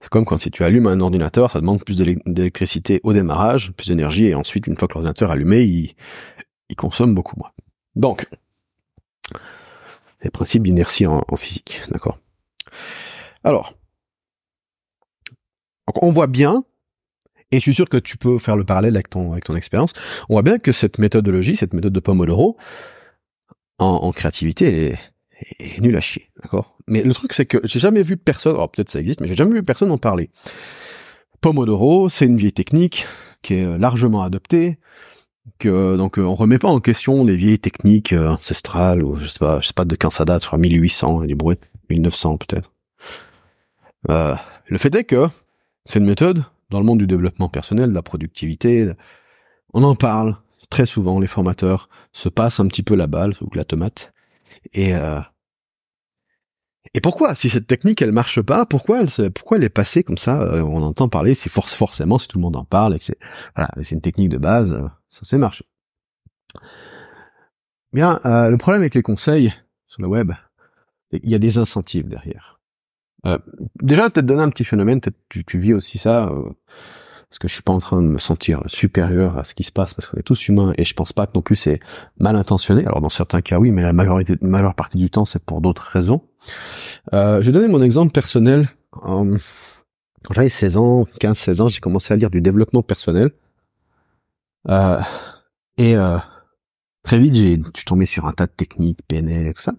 C'est 0.00 0.08
comme 0.08 0.24
quand 0.24 0.36
si 0.36 0.50
tu 0.50 0.64
allumes 0.64 0.88
un 0.88 0.98
ordinateur, 0.98 1.52
ça 1.52 1.60
demande 1.60 1.84
plus 1.84 1.94
d'électricité 1.94 3.00
au 3.04 3.12
démarrage, 3.12 3.70
plus 3.76 3.86
d'énergie, 3.86 4.26
et 4.26 4.34
ensuite, 4.34 4.66
une 4.66 4.76
fois 4.76 4.88
que 4.88 4.94
l'ordinateur 4.94 5.30
est 5.30 5.34
allumé, 5.34 5.62
il, 5.62 5.94
consomme 6.76 7.14
beaucoup 7.14 7.36
moins. 7.38 7.52
Donc, 7.94 8.26
les 10.22 10.30
principes 10.30 10.64
d'inertie 10.64 11.06
en, 11.06 11.22
physique, 11.36 11.82
d'accord? 11.92 12.18
Alors, 13.44 13.74
on 16.02 16.10
voit 16.10 16.26
bien 16.26 16.64
et 17.50 17.56
je 17.56 17.62
suis 17.62 17.74
sûr 17.74 17.88
que 17.88 17.96
tu 17.96 18.16
peux 18.16 18.38
faire 18.38 18.56
le 18.56 18.64
parallèle 18.64 18.94
avec 18.94 19.08
ton, 19.08 19.32
avec 19.32 19.44
ton 19.44 19.56
expérience. 19.56 19.92
On 20.28 20.34
voit 20.34 20.42
bien 20.42 20.58
que 20.58 20.72
cette 20.72 20.98
méthodologie, 20.98 21.56
cette 21.56 21.74
méthode 21.74 21.92
de 21.92 22.00
Pomodoro, 22.00 22.56
en, 23.78 23.86
en 23.86 24.12
créativité, 24.12 24.86
est, 24.86 24.98
est 25.58 25.80
nulle 25.80 25.96
à 25.96 26.00
chier, 26.00 26.30
d'accord? 26.42 26.76
Mais 26.86 27.02
le 27.02 27.12
truc, 27.14 27.32
c'est 27.32 27.46
que 27.46 27.58
j'ai 27.64 27.80
jamais 27.80 28.02
vu 28.02 28.16
personne, 28.16 28.54
alors 28.54 28.70
peut-être 28.70 28.90
ça 28.90 28.98
existe, 28.98 29.20
mais 29.20 29.26
j'ai 29.26 29.36
jamais 29.36 29.54
vu 29.54 29.62
personne 29.62 29.90
en 29.90 29.98
parler. 29.98 30.30
Pomodoro, 31.40 32.08
c'est 32.08 32.26
une 32.26 32.36
vieille 32.36 32.52
technique 32.52 33.06
qui 33.42 33.54
est 33.54 33.78
largement 33.78 34.22
adoptée, 34.22 34.78
que 35.58 35.96
donc 35.96 36.18
on 36.18 36.34
remet 36.34 36.58
pas 36.58 36.68
en 36.68 36.80
question 36.80 37.24
les 37.24 37.36
vieilles 37.36 37.58
techniques 37.58 38.12
euh, 38.12 38.30
ancestrales 38.30 39.02
ou 39.02 39.16
je 39.16 39.26
sais 39.26 39.38
pas, 39.38 39.60
je 39.60 39.68
sais 39.68 39.72
pas 39.72 39.84
de 39.84 39.96
quand 39.96 40.10
ça 40.10 40.24
date, 40.24 40.42
je 40.42 40.46
crois 40.46 40.58
1800, 40.58 41.24
du 41.24 41.34
bruit, 41.34 41.56
1900 41.90 42.38
peut-être. 42.38 42.72
Euh, 44.10 44.34
le 44.66 44.78
fait 44.78 44.94
est 44.94 45.04
que 45.04 45.26
c'est 45.84 45.98
une 45.98 46.06
méthode 46.06 46.44
dans 46.70 46.80
le 46.80 46.84
monde 46.84 46.98
du 46.98 47.06
développement 47.06 47.48
personnel, 47.48 47.90
de 47.90 47.94
la 47.94 48.02
productivité, 48.02 48.92
on 49.72 49.82
en 49.82 49.94
parle 49.94 50.36
très 50.70 50.86
souvent. 50.86 51.18
Les 51.18 51.26
formateurs 51.26 51.88
se 52.12 52.28
passent 52.28 52.60
un 52.60 52.66
petit 52.66 52.82
peu 52.82 52.94
la 52.94 53.06
balle 53.06 53.34
ou 53.40 53.48
la 53.54 53.64
tomate. 53.64 54.12
Et 54.72 54.94
euh, 54.94 55.20
et 56.94 57.00
pourquoi 57.00 57.34
Si 57.34 57.50
cette 57.50 57.66
technique 57.66 58.00
elle 58.00 58.12
marche 58.12 58.40
pas, 58.40 58.64
pourquoi 58.64 59.02
elle 59.02 59.30
pourquoi 59.32 59.58
elle 59.58 59.64
est 59.64 59.68
passée 59.68 60.02
comme 60.02 60.16
ça 60.16 60.40
euh, 60.42 60.62
On 60.62 60.82
entend 60.82 61.08
parler, 61.08 61.34
c'est 61.34 61.50
force 61.50 61.74
forcément 61.74 62.18
si 62.18 62.28
tout 62.28 62.38
le 62.38 62.42
monde 62.42 62.56
en 62.56 62.64
parle 62.64 62.96
et 62.96 62.98
que 62.98 63.04
c'est 63.04 63.18
voilà, 63.54 63.70
c'est 63.82 63.94
une 63.94 64.00
technique 64.00 64.30
de 64.30 64.38
base, 64.38 64.72
euh, 64.72 64.88
ça 65.08 65.20
c'est 65.24 65.38
marché. 65.38 65.64
Bien, 67.92 68.20
le 68.24 68.56
problème 68.56 68.82
avec 68.82 68.94
les 68.94 69.02
conseils 69.02 69.52
sur 69.86 70.02
le 70.02 70.08
web, 70.08 70.32
il 71.10 71.30
y 71.30 71.34
a 71.34 71.38
des 71.38 71.56
incentives 71.56 72.06
derrière. 72.06 72.57
Euh, 73.26 73.38
déjà, 73.82 74.10
peut-être 74.10 74.26
donner 74.26 74.42
un 74.42 74.50
petit 74.50 74.64
phénomène, 74.64 75.00
peut-être 75.00 75.18
tu, 75.28 75.44
tu 75.44 75.58
vis 75.58 75.74
aussi 75.74 75.98
ça, 75.98 76.26
euh, 76.26 76.50
parce 77.28 77.38
que 77.38 77.48
je 77.48 77.54
suis 77.54 77.62
pas 77.62 77.72
en 77.72 77.78
train 77.78 78.00
de 78.00 78.06
me 78.06 78.18
sentir 78.18 78.62
supérieur 78.66 79.36
à 79.36 79.44
ce 79.44 79.54
qui 79.54 79.62
se 79.62 79.72
passe, 79.72 79.92
parce 79.92 80.06
qu'on 80.06 80.18
est 80.18 80.22
tous 80.22 80.48
humains, 80.48 80.72
et 80.78 80.84
je 80.84 80.94
pense 80.94 81.12
pas 81.12 81.26
que 81.26 81.32
non 81.34 81.42
plus 81.42 81.56
c'est 81.56 81.80
mal 82.18 82.36
intentionné. 82.36 82.86
Alors 82.86 83.00
dans 83.02 83.10
certains 83.10 83.42
cas 83.42 83.58
oui, 83.58 83.70
mais 83.70 83.82
la 83.82 83.92
majorité, 83.92 84.36
la 84.40 84.48
majeure 84.48 84.74
partie 84.74 84.96
du 84.96 85.10
temps 85.10 85.26
c'est 85.26 85.44
pour 85.44 85.60
d'autres 85.60 85.82
raisons. 85.82 86.22
Euh, 87.12 87.42
je 87.42 87.46
vais 87.46 87.52
donner 87.52 87.68
mon 87.68 87.82
exemple 87.82 88.12
personnel. 88.12 88.68
quand 88.92 89.34
j'avais 90.30 90.48
16 90.48 90.76
ans, 90.78 91.04
15-16 91.20 91.60
ans, 91.60 91.68
j'ai 91.68 91.80
commencé 91.80 92.14
à 92.14 92.16
lire 92.16 92.30
du 92.30 92.40
développement 92.40 92.82
personnel. 92.82 93.30
Euh, 94.68 95.00
et 95.76 95.96
euh, 95.96 96.18
très 97.02 97.18
vite, 97.18 97.34
j'ai, 97.34 97.56
je 97.56 97.70
suis 97.74 97.84
tombé 97.84 98.06
sur 98.06 98.26
un 98.26 98.32
tas 98.32 98.46
de 98.46 98.52
techniques, 98.52 99.00
PNL 99.06 99.48
et 99.48 99.54
tout 99.54 99.62
ça. 99.62 99.74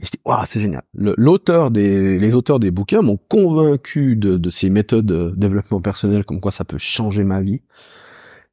Et 0.00 0.06
je 0.06 0.10
dis, 0.10 0.20
c'est 0.46 0.60
génial. 0.60 0.82
L'auteur 0.94 1.70
des, 1.70 2.18
les 2.18 2.34
auteurs 2.34 2.58
des 2.58 2.70
bouquins 2.70 3.02
m'ont 3.02 3.16
convaincu 3.28 4.16
de, 4.16 4.36
de 4.36 4.50
ces 4.50 4.68
méthodes 4.68 5.06
de 5.06 5.32
développement 5.36 5.80
personnel, 5.80 6.24
comme 6.24 6.40
quoi 6.40 6.50
ça 6.50 6.64
peut 6.64 6.78
changer 6.78 7.22
ma 7.22 7.40
vie. 7.40 7.62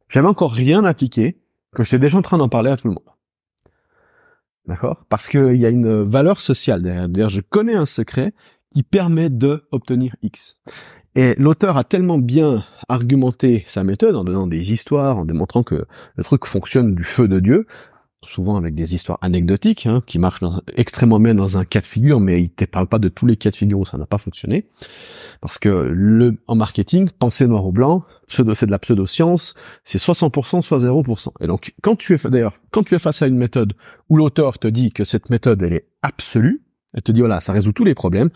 J'avais 0.07 0.27
encore 0.27 0.51
rien 0.51 0.83
appliqué, 0.86 1.41
que 1.74 1.83
j'étais 1.83 2.00
déjà 2.00 2.17
en 2.17 2.21
train 2.21 2.38
d'en 2.38 2.50
parler 2.50 2.69
à 2.69 2.77
tout 2.77 2.89
le 2.89 2.93
monde. 2.93 3.03
D'accord? 4.67 5.05
Parce 5.10 5.29
qu'il 5.29 5.55
y 5.55 5.65
a 5.65 5.69
une 5.69 6.03
valeur 6.03 6.41
sociale 6.41 6.81
derrière. 6.81 7.10
D'ailleurs, 7.10 7.29
je 7.29 7.41
connais 7.41 7.75
un 7.75 7.88
secret 7.88 8.33
qui 8.75 8.83
permet 8.83 9.29
de 9.29 9.63
obtenir 9.71 10.15
X. 10.21 10.60
Et 11.15 11.36
l'auteur 11.38 11.75
a 11.75 11.83
tellement 11.83 12.19
bien 12.19 12.63
argumenté 12.88 13.65
sa 13.67 13.83
méthode 13.83 14.15
en 14.15 14.24
donnant 14.24 14.48
des 14.48 14.71
histoires, 14.71 15.17
en 15.17 15.25
démontrant 15.25 15.63
que 15.63 15.86
le 16.15 16.24
truc 16.24 16.45
fonctionne 16.45 16.93
du 16.93 17.03
feu 17.03 17.27
de 17.27 17.39
Dieu, 17.39 17.65
souvent 18.25 18.55
avec 18.55 18.75
des 18.75 18.93
histoires 18.93 19.17
anecdotiques, 19.21 19.87
hein, 19.87 20.03
qui 20.05 20.19
marchent 20.19 20.43
extrêmement 20.75 21.19
bien 21.19 21.33
dans 21.33 21.57
un 21.57 21.65
cas 21.65 21.81
de 21.81 21.85
figure, 21.85 22.19
mais 22.19 22.41
il 22.41 22.49
te 22.49 22.65
parle 22.65 22.87
pas 22.87 22.99
de 22.99 23.09
tous 23.09 23.25
les 23.25 23.35
cas 23.35 23.49
de 23.49 23.55
figure 23.55 23.79
où 23.79 23.85
ça 23.85 23.97
n'a 23.97 24.05
pas 24.05 24.17
fonctionné. 24.17 24.67
Parce 25.41 25.57
que 25.57 25.69
le, 25.69 26.37
en 26.47 26.55
marketing, 26.55 27.09
penser 27.17 27.47
noir 27.47 27.65
ou 27.65 27.71
blanc, 27.71 28.03
pseudo, 28.27 28.53
c'est 28.53 28.67
de 28.67 28.71
la 28.71 28.79
pseudo-science, 28.79 29.55
c'est 29.83 29.97
soit 29.97 30.13
100%, 30.13 30.61
soit 30.61 30.77
0%. 30.77 31.29
Et 31.39 31.47
donc, 31.47 31.73
quand 31.81 31.95
tu 31.95 32.13
es, 32.13 32.29
d'ailleurs, 32.29 32.53
quand 32.71 32.83
tu 32.83 32.93
es 32.93 32.99
face 32.99 33.21
à 33.21 33.27
une 33.27 33.37
méthode 33.37 33.73
où 34.09 34.17
l'auteur 34.17 34.59
te 34.59 34.67
dit 34.67 34.91
que 34.91 35.03
cette 35.03 35.29
méthode, 35.29 35.61
elle 35.63 35.73
est 35.73 35.87
absolue, 36.03 36.61
elle 36.93 37.01
te 37.01 37.11
dit, 37.11 37.21
voilà, 37.21 37.41
ça 37.41 37.53
résout 37.53 37.71
tous 37.71 37.85
les 37.85 37.95
problèmes. 37.95 38.29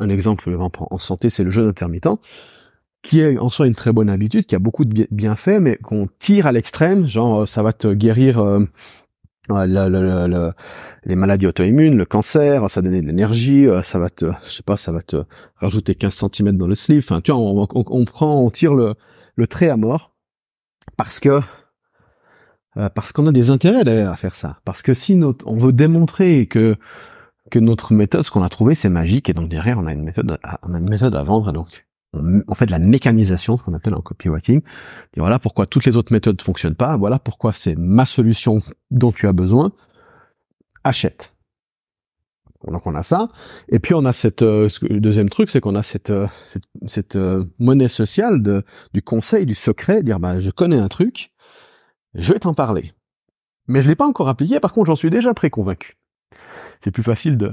Un 0.00 0.08
exemple 0.08 0.56
en 0.58 0.98
santé, 0.98 1.30
c'est 1.30 1.44
le 1.44 1.50
jeûne 1.50 1.68
intermittent 1.68 2.08
qui 3.02 3.20
est 3.20 3.38
en 3.38 3.48
soi 3.48 3.66
une 3.66 3.74
très 3.74 3.92
bonne 3.92 4.10
habitude, 4.10 4.46
qui 4.46 4.54
a 4.54 4.58
beaucoup 4.58 4.84
de 4.84 5.06
bienfaits, 5.10 5.60
mais 5.60 5.76
qu'on 5.76 6.08
tire 6.18 6.46
à 6.46 6.52
l'extrême, 6.52 7.06
genre 7.06 7.46
ça 7.46 7.62
va 7.62 7.72
te 7.72 7.92
guérir 7.92 8.40
euh, 8.40 8.64
les 9.50 11.16
maladies 11.16 11.46
auto-immunes, 11.46 11.96
le 11.96 12.04
cancer, 12.04 12.68
ça 12.68 12.82
donner 12.82 13.00
de 13.00 13.06
l'énergie, 13.06 13.66
euh, 13.66 13.82
ça 13.82 13.98
va 13.98 14.10
te, 14.10 14.26
je 14.44 14.50
sais 14.50 14.62
pas, 14.62 14.76
ça 14.76 14.92
va 14.92 15.02
te 15.02 15.24
rajouter 15.56 15.94
15 15.94 16.24
cm 16.32 16.56
dans 16.56 16.66
le 16.66 16.74
sleeve. 16.74 17.02
Enfin, 17.04 17.20
tu 17.20 17.32
vois, 17.32 17.40
on, 17.40 17.66
on, 17.74 18.04
prend, 18.04 18.42
on 18.42 18.50
tire 18.50 18.74
le, 18.74 18.94
le 19.36 19.46
trait 19.46 19.68
à 19.68 19.76
mort 19.76 20.14
parce 20.96 21.20
que 21.20 21.40
euh, 22.76 22.88
parce 22.90 23.12
qu'on 23.12 23.26
a 23.26 23.32
des 23.32 23.50
intérêts 23.50 23.84
d'ailleurs 23.84 24.12
à 24.12 24.16
faire 24.16 24.34
ça. 24.34 24.58
Parce 24.64 24.82
que 24.82 24.94
si 24.94 25.16
notre, 25.16 25.46
on 25.48 25.56
veut 25.56 25.72
démontrer 25.72 26.46
que 26.46 26.76
que 27.50 27.58
notre 27.58 27.94
méthode, 27.94 28.22
ce 28.22 28.30
qu'on 28.30 28.42
a 28.42 28.48
trouvé, 28.50 28.74
c'est 28.74 28.90
magique, 28.90 29.30
et 29.30 29.32
donc 29.32 29.48
derrière, 29.48 29.78
on 29.78 29.86
a 29.86 29.92
une 29.92 30.02
méthode, 30.02 30.38
on 30.62 30.74
a 30.74 30.78
une 30.78 30.88
méthode 30.88 31.16
à 31.16 31.22
vendre, 31.22 31.50
donc 31.52 31.86
on, 32.14 32.54
fait 32.54 32.66
de 32.66 32.70
la 32.70 32.78
mécanisation, 32.78 33.58
ce 33.58 33.62
qu'on 33.62 33.74
appelle 33.74 33.94
en 33.94 34.00
copywriting. 34.00 34.60
Et 35.14 35.20
voilà 35.20 35.38
pourquoi 35.38 35.66
toutes 35.66 35.84
les 35.84 35.96
autres 35.96 36.12
méthodes 36.12 36.38
ne 36.38 36.42
fonctionnent 36.42 36.74
pas. 36.74 36.96
Voilà 36.96 37.18
pourquoi 37.18 37.52
c'est 37.52 37.74
ma 37.76 38.06
solution 38.06 38.60
dont 38.90 39.12
tu 39.12 39.26
as 39.26 39.32
besoin. 39.32 39.72
achète. 40.84 41.34
Donc 42.66 42.86
on 42.86 42.94
a 42.96 43.04
ça, 43.04 43.28
et 43.68 43.78
puis 43.78 43.94
on 43.94 44.04
a 44.04 44.12
cette 44.12 44.42
euh, 44.42 44.68
le 44.82 44.98
deuxième 44.98 45.30
truc, 45.30 45.48
c'est 45.48 45.60
qu'on 45.60 45.76
a 45.76 45.84
cette 45.84 46.10
euh, 46.10 46.26
euh, 47.14 47.44
monnaie 47.60 47.88
sociale 47.88 48.42
de 48.42 48.64
du 48.92 49.00
conseil, 49.00 49.46
du 49.46 49.54
secret, 49.54 50.02
dire 50.02 50.18
bah 50.18 50.40
je 50.40 50.50
connais 50.50 50.78
un 50.78 50.88
truc, 50.88 51.30
je 52.14 52.32
vais 52.32 52.40
t'en 52.40 52.54
parler, 52.54 52.92
mais 53.68 53.80
je 53.80 53.86
l'ai 53.86 53.94
pas 53.94 54.08
encore 54.08 54.28
appliqué. 54.28 54.58
Par 54.58 54.72
contre, 54.72 54.86
j'en 54.88 54.96
suis 54.96 55.10
déjà 55.10 55.32
préconvaincu. 55.34 55.96
C'est 56.80 56.90
plus 56.90 57.04
facile 57.04 57.38
de 57.38 57.52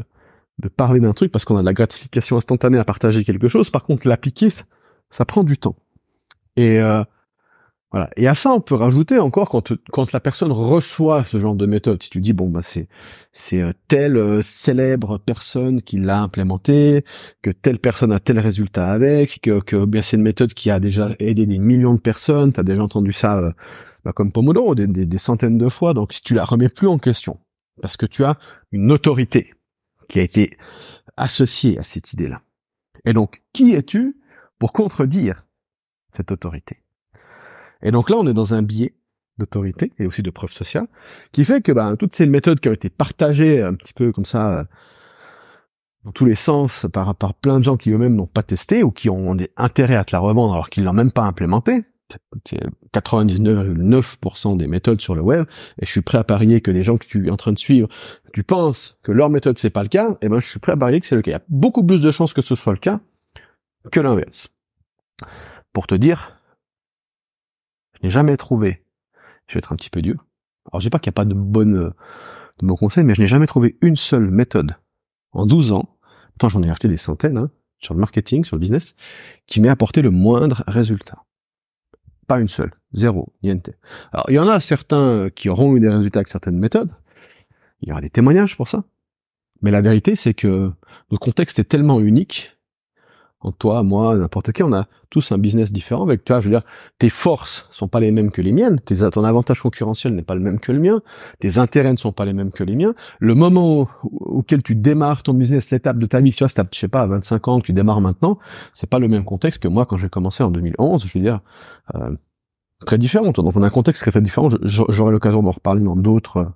de 0.60 0.68
parler 0.68 1.00
d'un 1.00 1.14
truc 1.14 1.32
parce 1.32 1.46
qu'on 1.46 1.58
a 1.58 1.62
de 1.62 1.66
la 1.66 1.74
gratification 1.74 2.38
instantanée 2.38 2.78
à 2.78 2.86
partager 2.86 3.24
quelque 3.24 3.48
chose. 3.48 3.70
Par 3.70 3.84
contre, 3.84 4.08
l'appliquer, 4.08 4.50
ça, 4.50 5.26
prend 5.26 5.44
du 5.44 5.58
temps. 5.58 5.76
Et 6.56 6.80
voilà. 7.96 8.10
Et 8.18 8.28
à 8.28 8.36
ça, 8.36 8.52
on 8.52 8.60
peut 8.60 8.76
rajouter 8.76 9.20
encore 9.20 9.48
quand 9.48 9.72
quand 9.90 10.12
la 10.12 10.20
personne 10.20 10.52
reçoit 10.52 11.24
ce 11.24 11.40
genre 11.40 11.56
de 11.56 11.66
méthode. 11.66 12.04
Si 12.04 12.10
tu 12.10 12.20
dis 12.20 12.34
bon 12.34 12.50
bah 12.50 12.60
c'est 12.62 12.90
c'est 13.32 13.62
euh, 13.62 13.72
telle 13.88 14.18
euh, 14.18 14.42
célèbre 14.42 15.18
personne 15.18 15.82
qui 15.82 15.98
l'a 15.98 16.22
implémenté, 16.22 17.06
que 17.42 17.52
telle 17.52 17.80
personne 17.80 18.12
a 18.12 18.20
tel 18.20 18.38
résultat 18.38 18.90
avec, 18.90 19.40
que 19.42 19.62
que 19.62 19.86
bien 19.86 20.02
c'est 20.02 20.18
une 20.18 20.24
méthode 20.24 20.54
qui 20.54 20.70
a 20.70 20.82
déjà 20.82 21.12
aidé 21.20 21.46
des 21.46 21.58
millions 21.58 21.94
de 21.94 22.02
personnes. 22.02 22.52
T'as 22.52 22.64
déjà 22.64 22.84
entendu 22.84 23.14
ça 23.14 23.38
euh, 23.38 23.52
bah, 24.04 24.12
comme 24.14 24.34
Pomodoro 24.34 24.76
des, 24.76 24.88
des, 24.88 25.06
des 25.06 25.18
centaines 25.18 25.58
de 25.58 25.70
fois. 25.70 25.94
Donc 25.94 26.12
si 26.12 26.22
tu 26.22 26.34
la 26.34 26.44
remets 26.44 26.68
plus 26.68 26.88
en 26.90 26.98
question 26.98 27.40
parce 27.82 27.96
que 27.96 28.06
tu 28.06 28.26
as 28.26 28.38
une 28.74 28.92
autorité 28.92 29.54
qui 30.08 30.20
a 30.20 30.24
été 30.24 30.58
associée 31.18 31.78
à 31.80 31.84
cette 31.84 32.14
idée-là. 32.14 32.42
Et 33.06 33.14
donc 33.14 33.42
qui 33.54 33.74
es-tu 33.74 34.18
pour 34.60 34.74
contredire 34.74 35.46
cette 36.14 36.32
autorité? 36.32 36.82
Et 37.82 37.92
donc 37.92 38.10
là, 38.10 38.18
on 38.18 38.28
est 38.28 38.34
dans 38.34 38.54
un 38.54 38.62
biais 38.62 38.96
d'autorité 39.38 39.92
et 40.00 40.06
aussi 40.06 40.24
de 40.24 40.30
preuve 40.30 40.52
sociale, 40.52 40.88
qui 41.32 41.46
fait 41.46 41.62
que 41.62 41.72
bah, 41.72 41.94
toutes 42.00 42.14
ces 42.14 42.26
méthodes 42.26 42.60
qui 42.60 42.70
ont 42.70 42.74
été 42.74 42.90
partagées 42.90 43.62
un 43.62 43.74
petit 43.74 43.94
peu 43.94 44.12
comme 44.12 44.26
ça 44.26 44.60
euh, 44.60 44.64
dans 46.06 46.12
tous 46.12 46.26
les 46.26 46.36
sens 46.36 46.88
par, 46.92 47.16
par 47.16 47.34
plein 47.34 47.60
de 47.60 47.64
gens 47.64 47.78
qui 47.78 47.92
eux-mêmes 47.92 48.16
n'ont 48.16 48.28
pas 48.28 48.44
testé 48.44 48.84
ou 48.84 48.92
qui 48.92 49.10
ont 49.10 49.36
des 49.36 49.52
intérêts 49.58 49.96
à 49.96 50.06
te 50.06 50.16
la 50.16 50.20
revendre 50.20 50.54
alors 50.54 50.70
qu'ils 50.70 50.84
l'ont 50.84 50.94
même 50.94 51.12
pas 51.12 51.24
implémenté. 51.24 51.84
99,9% 52.94 54.58
des 54.58 54.68
méthodes 54.68 55.02
sur 55.02 55.16
le 55.16 55.22
web, 55.22 55.46
et 55.82 55.86
je 55.86 55.92
suis 55.92 56.02
prêt 56.02 56.18
à 56.18 56.24
parier 56.24 56.62
que 56.62 56.72
les 56.72 56.84
gens 56.84 56.98
que 56.98 57.06
tu 57.06 57.28
es 57.28 57.32
en 57.32 57.38
train 57.38 57.52
de 57.52 57.58
suivre, 57.58 57.88
tu 58.34 58.44
penses 58.44 59.00
que 59.02 59.12
leur 59.12 59.30
méthode 59.30 59.58
c'est 59.58 59.70
pas 59.70 59.84
le 59.84 59.90
cas, 59.90 60.18
et 60.22 60.30
ben 60.30 60.40
je 60.40 60.48
suis 60.48 60.60
prêt 60.60 60.74
à 60.74 60.78
parier 60.78 61.00
que 61.00 61.08
c'est 61.08 61.16
le 61.16 61.22
cas. 61.22 61.32
Il 61.32 61.34
y 61.34 61.38
a 61.38 61.44
beaucoup 61.50 61.84
plus 61.84 62.02
de 62.02 62.12
chances 62.12 62.34
que 62.34 62.42
ce 62.42 62.56
soit 62.56 62.74
le 62.74 62.80
cas 62.80 63.00
que 63.92 64.00
l'inverse. 64.00 64.50
Pour 65.74 65.88
te 65.88 65.96
dire, 65.96 66.40
je 68.00 68.08
n'ai 68.08 68.12
jamais 68.12 68.38
trouvé, 68.38 68.84
je 69.48 69.56
vais 69.56 69.60
être 69.60 69.74
un 69.74 69.76
petit 69.76 69.90
peu 69.90 70.02
dur, 70.02 70.26
alors 70.72 70.82
je 70.82 70.86
dis 70.86 70.90
pas 70.90 71.00
qu'il 71.00 71.10
n'y 71.10 71.14
a 71.16 71.20
pas 71.20 71.26
de 71.26 71.34
bonne, 71.34 71.92
de 72.60 72.66
bons 72.66 72.76
conseils, 72.76 73.04
mais 73.04 73.16
je 73.16 73.22
n'ai 73.22 73.28
jamais 73.28 73.48
trouvé 73.48 73.78
une 73.82 73.96
seule 73.96 74.30
méthode 74.30 74.76
en 75.32 75.46
12 75.46 75.72
ans, 75.72 75.90
tant 76.40 76.50
j'en 76.50 76.64
ai 76.64 76.70
acheté 76.70 76.88
des 76.88 76.98
centaines, 76.98 77.38
hein, 77.38 77.52
sur 77.80 77.94
le 77.94 78.00
marketing, 78.00 78.46
sur 78.46 78.56
le 78.56 78.62
business, 78.62 78.96
qui 79.48 79.60
m'ait 79.62 79.70
apporté 79.70 80.02
le 80.02 80.12
moindre 80.12 80.64
résultat. 80.68 81.26
Pas 82.28 82.40
une 82.40 82.48
seule. 82.48 82.72
Zéro. 82.94 83.34
Niente. 83.44 83.70
Alors, 84.12 84.26
il 84.30 84.36
y 84.36 84.40
en 84.40 84.48
a 84.48 84.60
certains 84.60 85.30
qui 85.36 85.50
auront 85.50 85.76
eu 85.76 85.80
des 85.80 85.90
résultats 85.90 86.20
avec 86.20 86.28
certaines 86.28 86.58
méthodes. 86.58 86.92
Il 87.82 87.90
y 87.90 87.92
aura 87.92 88.02
des 88.02 88.10
témoignages 88.10 88.56
pour 88.58 88.68
ça. 88.68 88.84
Mais 89.62 89.72
la 89.72 89.82
vérité, 89.82 90.16
c'est 90.16 90.34
que 90.34 90.72
notre 91.12 91.20
contexte 91.20 91.60
est 91.60 91.66
tellement 91.66 92.00
unique 92.00 92.55
toi, 93.52 93.84
moi, 93.84 94.16
n'importe 94.16 94.52
qui, 94.52 94.64
on 94.64 94.74
a 94.74 94.88
tous 95.10 95.32
un 95.32 95.38
business 95.38 95.72
différent. 95.72 96.04
Avec 96.04 96.26
toi, 96.26 96.40
je 96.40 96.46
veux 96.46 96.52
dire, 96.52 96.64
tes 97.00 97.10
forces 97.10 97.68
sont 97.72 97.88
pas 97.88 98.00
les 98.00 98.12
mêmes 98.12 98.32
que 98.32 98.42
les 98.42 98.52
miennes. 98.52 98.80
Tes, 98.80 99.10
ton 99.10 99.24
avantage 99.24 99.62
concurrentiel 99.62 100.14
n'est 100.14 100.24
pas 100.24 100.36
le 100.36 100.42
même 100.42 100.60
que 100.60 100.72
le 100.72 100.80
mien. 100.80 101.02
Tes 101.40 101.58
intérêts 101.58 101.92
ne 101.92 101.98
sont 101.98 102.12
pas 102.12 102.26
les 102.26 102.34
mêmes 102.34 102.52
que 102.52 102.64
les 102.64 102.76
miens. 102.76 102.94
Le 103.20 103.36
moment 103.36 103.88
auquel 104.04 104.64
tu 104.64 104.76
démarres 104.76 105.24
ton 105.24 105.34
business, 105.34 105.72
l'étape 105.72 105.98
de 105.98 106.06
ta 106.06 106.20
vie, 106.22 106.32
tu 106.32 106.44
vois, 106.44 106.48
je 106.72 106.80
sais 106.80 106.88
pas, 106.88 107.02
à 107.02 107.08
25 107.08 107.48
ans 107.48 107.60
que 107.60 107.66
tu 107.66 107.74
démarres 107.74 108.02
maintenant, 108.02 108.40
c'est 108.74 108.90
pas 108.90 109.00
le 109.00 109.08
même 109.08 109.26
contexte 109.26 109.62
que 109.62 109.68
moi 109.68 109.86
quand 109.86 109.98
j'ai 109.98 110.10
commencé 110.10 110.44
en 110.44 110.52
2011. 110.52 111.06
Je 111.06 111.18
veux 111.18 111.24
dire, 111.24 111.42
euh, 111.96 112.16
très 112.86 112.98
différent. 112.98 113.32
Donc 113.32 113.56
on 113.56 113.64
a 113.64 113.68
un 113.68 113.70
contexte 113.70 114.02
très, 114.02 114.12
très 114.12 114.22
différent. 114.22 114.50
J'aurai 114.64 115.12
l'occasion 115.12 115.44
d'en 115.44 115.52
reparler 115.52 115.84
dans 115.84 115.96
d'autres, 115.96 116.52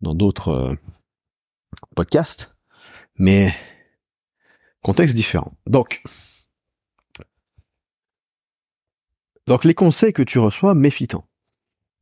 dans 0.00 0.14
d'autres 0.14 0.48
euh, 0.48 0.74
podcasts. 1.94 2.54
Mais 3.18 3.52
Contexte 4.82 5.14
différent. 5.14 5.52
Donc, 5.66 6.02
donc 9.46 9.64
les 9.64 9.74
conseils 9.74 10.12
que 10.12 10.22
tu 10.22 10.38
reçois. 10.38 10.74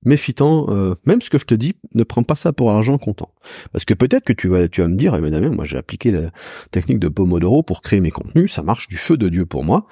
Méfitant, 0.05 0.67
euh, 0.69 0.95
même 1.05 1.23
ce 1.23 1.31
que 1.31 1.39
je 1.39 1.47
te 1.47 1.55
dis, 1.55 1.75
ne 1.95 2.05
prends 2.05 2.23
pas 2.23 2.37
ça 2.37 2.53
pour 2.53 2.71
argent 2.71 2.99
comptant. 2.99 3.33
Parce 3.73 3.85
que 3.85 3.95
peut-être 3.95 4.25
que 4.25 4.33
tu 4.33 4.47
vas, 4.47 4.69
tu 4.69 4.83
vas 4.83 4.89
me 4.89 4.97
dire, 4.97 5.15
eh 5.15 5.51
moi 5.51 5.65
j'ai 5.65 5.79
appliqué 5.79 6.13
la 6.13 6.31
technique 6.71 6.99
de 6.99 7.09
Pomodoro 7.09 7.63
pour 7.63 7.83
créer 7.83 8.01
mes 8.01 8.11
contenus, 8.11 8.53
ça 8.53 8.63
marche 8.63 8.89
du 8.89 8.97
feu 8.97 9.17
de 9.17 9.29
Dieu 9.29 9.47
pour 9.47 9.65
moi. 9.65 9.87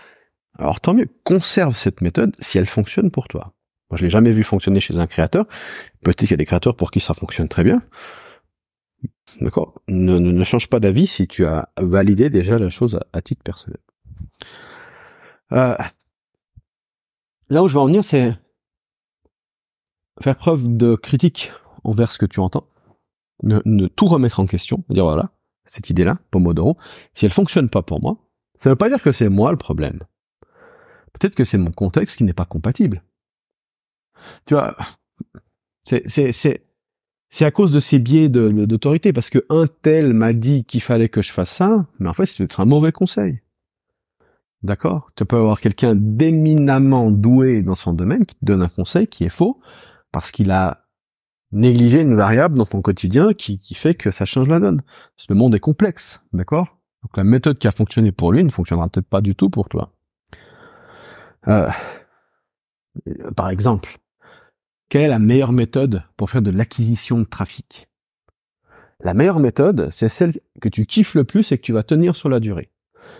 Alors 0.59 0.81
tant 0.81 0.95
mieux, 0.95 1.09
conserve 1.25 1.77
cette 1.77 2.01
méthode 2.01 2.35
si 2.39 2.59
elle 2.59 2.67
fonctionne 2.67 3.11
pour 3.11 3.29
toi. 3.29 3.55
Moi 3.91 3.99
je 3.99 4.05
l'ai 4.05 4.11
jamais 4.11 4.31
vu 4.31 4.45
fonctionner 4.45 4.81
chez 4.81 4.99
un 4.99 5.07
créateur. 5.07 5.47
Peut-être 6.03 6.19
qu'il 6.19 6.31
y 6.31 6.35
a 6.35 6.37
des 6.37 6.47
créateurs 6.47 6.77
pour 6.77 6.91
qui 6.91 7.01
ça 7.01 7.15
fonctionne 7.15 7.49
très 7.49 7.65
bien. 7.65 7.83
D'accord 9.41 9.83
ne, 9.89 10.19
ne, 10.19 10.45
change 10.45 10.69
pas 10.69 10.81
d'avis 10.81 11.07
si 11.07 11.27
tu 11.27 11.45
as 11.45 11.69
validé 11.79 12.31
déjà 12.31 12.59
la 12.59 12.71
chose 12.71 13.01
à, 13.13 13.23
titre 13.23 13.43
personnel. 13.43 13.81
Euh, 15.53 15.77
là 17.49 17.63
où 17.63 17.69
je 17.69 17.75
veux 17.75 17.81
en 17.81 17.87
venir, 17.87 18.05
c'est 18.05 18.35
faire 20.23 20.37
preuve 20.37 20.77
de 20.77 20.95
critique 20.95 21.53
envers 21.83 22.13
ce 22.13 22.19
que 22.19 22.27
tu 22.27 22.41
entends. 22.41 22.69
Ne, 23.43 23.89
tout 23.89 24.07
remettre 24.07 24.41
en 24.41 24.47
question. 24.47 24.85
Dire 24.89 25.05
voilà, 25.05 25.31
cette 25.65 25.91
idée-là, 25.91 26.19
Pomodoro, 26.31 26.79
si 27.15 27.25
elle 27.27 27.33
fonctionne 27.33 27.69
pas 27.69 27.83
pour 27.83 28.01
moi, 28.01 28.19
ça 28.55 28.71
ne 28.71 28.73
veut 28.73 28.79
pas 28.79 28.89
dire 28.89 29.03
que 29.03 29.13
c'est 29.13 29.29
moi 29.29 29.51
le 29.51 29.59
problème. 29.59 30.01
Peut-être 31.13 31.35
que 31.35 31.45
c'est 31.45 31.59
mon 31.59 31.73
contexte 31.73 32.19
qui 32.19 32.25
n'est 32.25 32.33
pas 32.33 32.45
compatible. 32.45 33.03
Tu 34.47 34.55
vois, 34.55 34.77
c'est, 35.85 36.09
c'est, 36.09 36.65
c'est 37.35 37.45
à 37.45 37.51
cause 37.51 37.73
de 37.73 37.81
ces 37.81 37.99
biais 37.99 38.29
d'autorité, 38.29 39.13
parce 39.13 39.29
que 39.29 39.45
un 39.49 39.67
tel 39.67 40.15
m'a 40.15 40.33
dit 40.33 40.65
qu'il 40.65 40.81
fallait 40.81 41.09
que 41.09 41.21
je 41.21 41.33
fasse 41.33 41.51
ça, 41.51 41.85
mais 41.99 42.09
en 42.09 42.13
fait, 42.13 42.27
c'est 42.27 42.61
un 42.61 42.65
mauvais 42.65 42.93
conseil. 42.93 43.41
D'accord? 44.63 45.11
Tu 45.17 45.25
peux 45.25 45.35
avoir 45.35 45.61
quelqu'un 45.61 45.97
d'éminemment 45.97 47.11
doué 47.11 47.63
dans 47.63 47.75
son 47.75 47.93
domaine 47.93 48.25
qui 48.25 48.37
te 48.37 48.45
donne 48.45 48.63
un 48.63 48.69
conseil 48.69 49.09
qui 49.09 49.25
est 49.25 49.31
faux, 49.31 49.61
parce 50.13 50.31
qu'il 50.31 50.53
a 50.53 50.87
négligé 51.51 52.03
une 52.03 52.15
variable 52.15 52.57
dans 52.57 52.67
ton 52.67 52.83
quotidien 52.83 53.35
qui, 53.35 53.59
fait 53.75 53.97
que 53.97 54.13
ça 54.13 54.27
change 54.27 54.49
la 54.49 54.61
donne. 54.61 54.83
Le 55.29 55.35
monde 55.35 55.57
est 55.57 55.61
complexe, 55.61 56.21
d'accord? 56.33 56.79
Donc 57.03 57.17
la 57.17 57.25
méthode 57.25 57.59
qui 57.59 57.67
a 57.67 57.73
fonctionné 57.73 58.13
pour 58.13 58.31
lui 58.31 58.45
ne 58.45 58.51
fonctionnera 58.51 58.89
peut-être 58.89 59.09
pas 59.09 59.21
du 59.21 59.35
tout 59.35 59.51
pour 59.51 59.69
toi. 59.69 59.93
Euh, 61.49 61.69
par 63.35 63.51
exemple, 63.51 63.99
quelle 64.95 65.03
est 65.03 65.09
la 65.09 65.19
meilleure 65.19 65.51
méthode 65.51 66.05
pour 66.17 66.31
faire 66.31 66.41
de 66.41 66.53
l'acquisition 66.53 67.19
de 67.19 67.25
trafic? 67.25 67.89
La 69.01 69.13
meilleure 69.13 69.41
méthode, 69.41 69.89
c'est 69.91 70.09
celle 70.09 70.35
que 70.61 70.69
tu 70.69 70.87
kiffes 70.87 71.17
le 71.17 71.25
plus 71.25 71.51
et 71.51 71.59
que 71.59 71.63
tu 71.63 71.73
vas 71.73 71.83
tenir 71.83 72.15
sur 72.15 72.29
la 72.29 72.39
durée. 72.39 72.71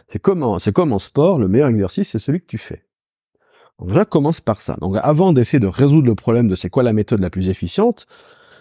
C'est 0.07 0.21
comme 0.21 0.45
en 0.45 0.99
sport, 1.01 1.41
le 1.41 1.49
meilleur 1.49 1.69
exercice, 1.69 2.11
c'est 2.11 2.21
celui 2.21 2.43
que 2.43 2.47
tu 2.47 2.59
fais. 2.59 2.85
Donc 3.81 3.89
déjà, 3.89 4.05
commence 4.05 4.41
par 4.41 4.63
ça. 4.63 4.77
Donc 4.81 4.99
avant 5.03 5.33
d'essayer 5.33 5.59
de 5.59 5.67
résoudre 5.67 6.07
le 6.07 6.15
problème 6.15 6.47
de 6.47 6.55
c'est 6.55 6.71
quoi 6.71 6.85
la 6.85 6.93
méthode 6.93 7.19
la 7.19 7.29
plus 7.29 7.49
efficiente, 7.49 8.07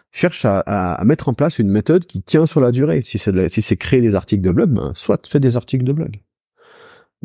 cherche 0.10 0.44
à, 0.44 1.00
mettre 1.06 1.30
en 1.30 1.36
place 1.36 1.60
une 1.60 1.70
méthode 1.70 2.08
qui 2.08 2.24
tient 2.24 2.48
sur 2.48 2.62
la 2.62 2.72
durée. 2.72 3.04
Si 3.06 3.20
c'est 3.20 3.78
créer 3.78 4.02
des 4.02 4.16
articles 4.16 4.42
de 4.42 4.50
blog, 4.50 4.72
ben, 4.72 4.92
soit 4.96 5.28
fais 5.28 5.40
des 5.40 5.56
articles 5.56 5.84
de 5.84 5.94
blog. 5.94 6.20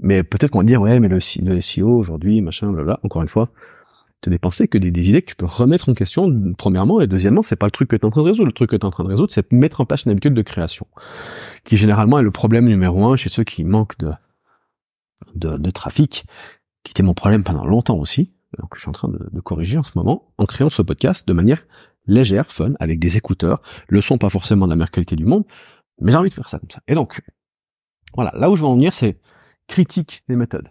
Mais 0.03 0.23
peut-être 0.23 0.51
qu'on 0.51 0.59
va 0.59 0.65
dire 0.65 0.83
ouais, 0.83 1.01
mais 1.01 1.09
le, 1.09 1.19
SEO 1.19 1.89
aujourd'hui, 1.89 2.43
machin, 2.43 2.71
là, 2.73 3.01
encore 3.03 3.23
une 3.23 3.29
fois, 3.29 3.51
te 4.21 4.31
dépenser 4.31 4.69
que 4.69 4.79
des, 4.79 4.89
idées 5.09 5.23
que 5.23 5.31
tu 5.31 5.37
peux 5.37 5.47
remettre 5.47 5.89
en 5.89 5.95
question, 5.95 6.33
premièrement, 6.57 7.01
et 7.01 7.07
deuxièmement, 7.07 7.43
c'est 7.43 7.57
pas 7.57 7.67
le 7.67 7.71
truc 7.71 7.89
que 7.89 7.97
tu 7.97 8.03
es 8.03 8.05
en 8.05 8.11
train 8.11 8.23
de 8.23 8.27
résoudre. 8.27 8.47
Le 8.47 8.53
truc 8.53 8.71
que 8.71 8.77
tu 8.77 8.83
es 8.83 8.85
en 8.85 8.91
train 8.91 9.05
de 9.05 9.09
résoudre, 9.09 9.33
c'est 9.33 9.53
mettre 9.53 9.81
en 9.81 9.85
place 9.85 10.05
une 10.05 10.11
habitude 10.11 10.35
de 10.35 10.43
création, 10.43 10.87
qui 11.65 11.77
généralement 11.77 12.19
est 12.19 12.23
le 12.23 12.31
problème 12.31 12.67
numéro 12.67 13.05
un 13.05 13.17
chez 13.17 13.29
ceux 13.29 13.45
qui 13.45 13.65
manquent 13.65 13.99
de, 13.99 14.13
de, 15.35 15.71
trafic, 15.71 16.25
qui 16.83 16.93
était 16.93 17.03
mon 17.03 17.15
problème 17.15 17.45
pendant 17.45 17.65
longtemps 17.65 17.99
aussi, 17.99 18.35
donc 18.59 18.71
je 18.75 18.81
suis 18.81 18.89
en 18.89 18.93
train 18.93 19.09
de, 19.09 19.29
de 19.31 19.41
corriger 19.41 19.79
en 19.79 19.83
ce 19.83 19.93
moment, 19.95 20.33
en 20.39 20.47
créant 20.47 20.71
ce 20.71 20.83
podcast 20.83 21.29
de 21.29 21.33
manière 21.33 21.65
légère, 22.07 22.51
fun, 22.51 22.73
avec 22.81 22.99
des 22.99 23.17
écouteurs, 23.17 23.63
le 23.87 24.01
son 24.01 24.19
pas 24.19 24.31
forcément 24.31 24.67
de 24.67 24.71
la 24.71 24.77
meilleure 24.77 24.91
qualité 24.91 25.15
du 25.15 25.27
monde, 25.27 25.45
mais 26.01 26.11
j'ai 26.11 26.19
envie 26.19 26.31
de 26.31 26.35
faire 26.35 26.49
ça 26.49 26.59
comme 26.59 26.71
ça. 26.71 26.81
Et 26.89 26.95
donc, 26.95 27.21
voilà, 28.15 28.33
là 28.35 28.51
où 28.51 28.57
je 28.57 28.63
veux 28.63 28.69
en 28.69 28.75
venir, 28.75 28.95
c'est 28.95 29.21
critique 29.69 30.25
des 30.29 30.37
méthodes. 30.37 30.71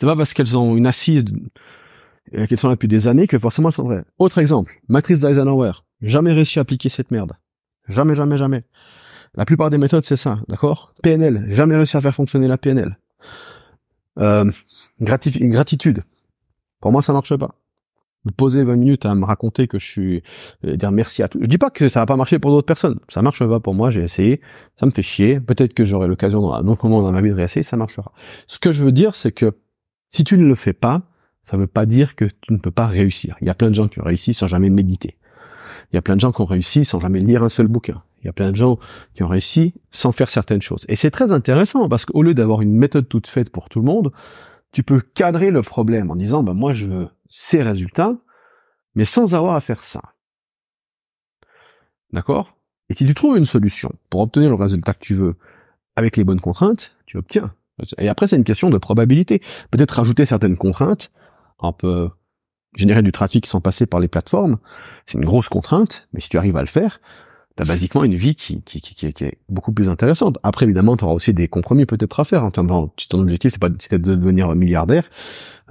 C'est 0.00 0.06
pas 0.06 0.16
parce 0.16 0.34
qu'elles 0.34 0.58
ont 0.58 0.76
une 0.76 0.86
assise 0.86 1.24
et 2.32 2.46
qu'elles 2.46 2.58
sont 2.58 2.68
là 2.68 2.74
depuis 2.74 2.88
des 2.88 3.08
années 3.08 3.26
que 3.26 3.38
forcément 3.38 3.68
elles 3.68 3.74
sont 3.74 3.84
vraies. 3.84 4.04
Autre 4.18 4.38
exemple, 4.38 4.80
matrice 4.88 5.20
d'Eisenhower. 5.20 5.72
Jamais 6.02 6.32
réussi 6.32 6.58
à 6.58 6.62
appliquer 6.62 6.88
cette 6.88 7.10
merde. 7.10 7.32
Jamais, 7.88 8.14
jamais, 8.14 8.36
jamais. 8.36 8.64
La 9.34 9.44
plupart 9.44 9.70
des 9.70 9.78
méthodes, 9.78 10.04
c'est 10.04 10.16
ça, 10.16 10.40
d'accord? 10.48 10.94
PNL, 11.02 11.44
jamais 11.48 11.76
réussi 11.76 11.96
à 11.96 12.00
faire 12.00 12.14
fonctionner 12.14 12.48
la 12.48 12.58
PNL. 12.58 12.98
Euh, 14.18 14.50
gratitude. 15.00 16.04
Pour 16.80 16.92
moi, 16.92 17.02
ça 17.02 17.12
marche 17.12 17.36
pas. 17.36 17.54
me 18.24 18.30
poser 18.32 18.64
20 18.64 18.76
minutes 18.76 19.06
à 19.06 19.14
me 19.14 19.24
raconter 19.24 19.68
que 19.68 19.78
je 19.78 19.86
suis, 19.86 20.22
euh, 20.64 20.76
dire 20.76 20.90
merci 20.90 21.22
à 21.22 21.28
tout. 21.28 21.38
Je 21.40 21.46
dis 21.46 21.58
pas 21.58 21.70
que 21.70 21.88
ça 21.88 22.00
va 22.00 22.06
pas 22.06 22.16
marcher 22.16 22.38
pour 22.38 22.50
d'autres 22.50 22.66
personnes. 22.66 22.98
Ça 23.08 23.22
marche 23.22 23.46
pas 23.46 23.60
pour 23.60 23.74
moi, 23.74 23.90
j'ai 23.90 24.02
essayé. 24.02 24.40
Ça 24.80 24.86
me 24.86 24.90
fait 24.90 25.02
chier. 25.02 25.38
Peut-être 25.38 25.74
que 25.74 25.84
j'aurai 25.84 26.08
l'occasion 26.08 26.40
dans 26.40 26.52
un 26.54 26.66
autre 26.66 26.88
moment 26.88 27.02
dans 27.02 27.12
ma 27.12 27.20
vie 27.20 27.30
de 27.30 27.34
réessayer, 27.34 27.62
ça 27.62 27.76
marchera. 27.76 28.12
Ce 28.46 28.58
que 28.58 28.72
je 28.72 28.82
veux 28.82 28.92
dire, 28.92 29.14
c'est 29.14 29.32
que 29.32 29.52
si 30.08 30.24
tu 30.24 30.38
ne 30.38 30.46
le 30.46 30.54
fais 30.54 30.72
pas, 30.72 31.02
ça 31.46 31.56
veut 31.56 31.68
pas 31.68 31.86
dire 31.86 32.16
que 32.16 32.24
tu 32.24 32.52
ne 32.52 32.58
peux 32.58 32.72
pas 32.72 32.88
réussir. 32.88 33.36
Il 33.40 33.46
y 33.46 33.50
a 33.50 33.54
plein 33.54 33.68
de 33.68 33.74
gens 33.76 33.86
qui 33.86 34.00
ont 34.00 34.04
réussi 34.04 34.34
sans 34.34 34.48
jamais 34.48 34.68
méditer. 34.68 35.16
Il 35.92 35.94
y 35.94 35.96
a 35.96 36.02
plein 36.02 36.16
de 36.16 36.20
gens 36.20 36.32
qui 36.32 36.40
ont 36.40 36.46
réussi 36.46 36.84
sans 36.84 36.98
jamais 36.98 37.20
lire 37.20 37.44
un 37.44 37.48
seul 37.48 37.68
bouquin. 37.68 38.02
Il 38.20 38.26
y 38.26 38.28
a 38.28 38.32
plein 38.32 38.50
de 38.50 38.56
gens 38.56 38.80
qui 39.14 39.22
ont 39.22 39.28
réussi 39.28 39.72
sans 39.92 40.10
faire 40.10 40.28
certaines 40.28 40.60
choses. 40.60 40.84
Et 40.88 40.96
c'est 40.96 41.12
très 41.12 41.30
intéressant 41.30 41.88
parce 41.88 42.04
qu'au 42.04 42.22
lieu 42.22 42.34
d'avoir 42.34 42.62
une 42.62 42.72
méthode 42.72 43.08
toute 43.08 43.28
faite 43.28 43.50
pour 43.50 43.68
tout 43.68 43.78
le 43.78 43.84
monde, 43.84 44.10
tu 44.72 44.82
peux 44.82 45.00
cadrer 45.00 45.52
le 45.52 45.62
problème 45.62 46.10
en 46.10 46.16
disant, 46.16 46.42
bah, 46.42 46.52
moi, 46.52 46.74
je 46.74 46.86
veux 46.86 47.08
ces 47.28 47.62
résultats, 47.62 48.16
mais 48.96 49.04
sans 49.04 49.36
avoir 49.36 49.54
à 49.54 49.60
faire 49.60 49.84
ça. 49.84 50.02
D'accord? 52.12 52.56
Et 52.88 52.94
si 52.94 53.06
tu 53.06 53.14
trouves 53.14 53.38
une 53.38 53.44
solution 53.44 53.92
pour 54.10 54.20
obtenir 54.20 54.48
le 54.48 54.56
résultat 54.56 54.94
que 54.94 55.04
tu 55.04 55.14
veux 55.14 55.36
avec 55.94 56.16
les 56.16 56.24
bonnes 56.24 56.40
contraintes, 56.40 56.96
tu 57.06 57.18
obtiens. 57.18 57.54
Et 57.98 58.08
après, 58.08 58.26
c'est 58.26 58.36
une 58.36 58.42
question 58.42 58.68
de 58.68 58.78
probabilité. 58.78 59.40
Peut-être 59.70 59.92
rajouter 59.92 60.26
certaines 60.26 60.56
contraintes, 60.56 61.12
un 61.60 61.72
peu 61.72 62.10
générer 62.76 63.02
du 63.02 63.12
trafic 63.12 63.46
sans 63.46 63.60
passer 63.60 63.86
par 63.86 64.00
les 64.00 64.08
plateformes, 64.08 64.58
c'est 65.06 65.18
une 65.18 65.24
grosse 65.24 65.48
contrainte, 65.48 66.08
mais 66.12 66.20
si 66.20 66.28
tu 66.28 66.38
arrives 66.38 66.56
à 66.56 66.60
le 66.60 66.66
faire, 66.66 67.00
t'as 67.56 67.64
basiquement 67.64 68.04
une 68.04 68.14
vie 68.14 68.34
qui, 68.34 68.62
qui, 68.62 68.80
qui, 68.80 69.12
qui, 69.12 69.24
est 69.24 69.38
beaucoup 69.48 69.72
plus 69.72 69.88
intéressante. 69.88 70.38
Après, 70.42 70.66
évidemment, 70.66 70.96
tu 70.96 71.04
auras 71.04 71.14
aussi 71.14 71.32
des 71.32 71.48
compromis 71.48 71.86
peut-être 71.86 72.20
à 72.20 72.24
faire 72.24 72.44
en 72.44 72.50
termes 72.50 72.66
de, 72.66 73.06
ton 73.08 73.20
objectif, 73.20 73.52
c'est 73.52 73.60
pas 73.60 73.70
de 73.70 73.96
devenir 73.96 74.54
milliardaire, 74.54 75.04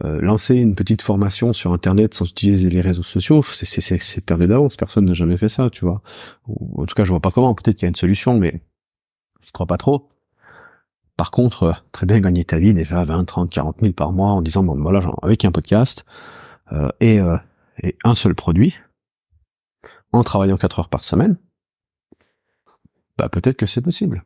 euh, 0.04 0.20
lancer 0.20 0.56
une 0.56 0.74
petite 0.74 1.04
formation 1.04 1.54
sur 1.54 1.74
Internet 1.74 2.16
sans 2.16 2.26
utiliser 2.26 2.70
les 2.70 2.82
réseaux 2.82 3.04
sociaux, 3.04 3.44
c'est 3.44 4.26
perdu 4.26 4.48
d'avance. 4.48 4.78
Personne 4.78 5.06
n'a 5.06 5.14
jamais 5.14 5.38
fait 5.38 5.50
ça, 5.50 5.70
tu 5.70 5.86
vois. 5.86 6.02
En 6.48 6.86
tout 6.86 6.96
cas, 6.96 7.04
je 7.04 7.12
vois 7.12 7.22
pas 7.22 7.30
comment. 7.30 7.54
Peut-être 7.54 7.78
qu'il 7.78 7.86
y 7.86 7.88
a 7.88 7.90
une 7.90 7.96
solution, 7.96 8.38
mais 8.38 8.62
je 9.42 9.52
crois 9.52 9.68
pas 9.68 9.78
trop. 9.78 10.10
Par 11.18 11.32
contre, 11.32 11.64
euh, 11.64 11.74
très 11.92 12.06
bien 12.06 12.20
gagner 12.20 12.44
ta 12.44 12.60
vie 12.60 12.74
déjà 12.74 13.04
20, 13.06 13.26
30, 13.26 13.50
40 13.50 13.78
000 13.82 13.94
par 13.94 14.12
mois 14.12 14.32
en 14.32 14.42
disant 14.42 14.64
bon 14.64 14.80
voilà, 14.82 15.10
avec 15.22 15.46
un 15.46 15.52
podcast 15.52 16.06
euh, 16.72 16.90
et, 17.00 17.20
euh, 17.20 17.38
et 17.82 17.98
un 18.04 18.16
seul 18.16 18.36
produit, 18.36 18.76
en 20.12 20.24
travaillant 20.24 20.58
4 20.58 20.80
heures 20.80 20.90
par 20.90 21.04
semaine, 21.04 21.38
bah 23.18 23.30
peut-être 23.30 23.58
que 23.58 23.66
c'est 23.66 23.82
possible. 23.82 24.24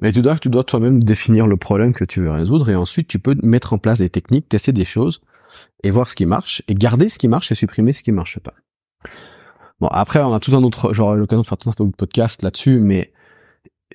Mais 0.00 0.12
tu 0.12 0.22
dois, 0.22 0.38
tu 0.38 0.48
dois 0.48 0.64
toi-même 0.64 1.02
définir 1.02 1.46
le 1.46 1.56
problème 1.56 1.92
que 1.92 2.04
tu 2.04 2.20
veux 2.20 2.30
résoudre 2.30 2.68
et 2.68 2.76
ensuite 2.76 3.08
tu 3.08 3.18
peux 3.18 3.36
mettre 3.42 3.72
en 3.72 3.78
place 3.78 4.00
des 4.00 4.10
techniques, 4.10 4.48
tester 4.48 4.72
des 4.72 4.84
choses 4.84 5.20
et 5.82 5.90
voir 5.90 6.08
ce 6.08 6.16
qui 6.16 6.26
marche 6.26 6.62
et 6.68 6.74
garder 6.74 7.08
ce 7.08 7.18
qui 7.18 7.28
marche 7.28 7.50
et 7.52 7.54
supprimer 7.54 7.92
ce 7.92 8.02
qui 8.02 8.12
marche 8.12 8.38
pas. 8.40 8.54
Bon, 9.80 9.88
après, 9.88 10.20
on 10.20 10.32
a 10.32 10.40
tout 10.40 10.56
un 10.56 10.62
autre, 10.62 10.92
j'aurai 10.92 11.18
l'occasion 11.18 11.42
de 11.42 11.46
faire 11.46 11.58
tout 11.58 11.68
un 11.68 11.72
autre 11.72 11.96
podcast 11.96 12.42
là-dessus, 12.42 12.80
mais 12.80 13.12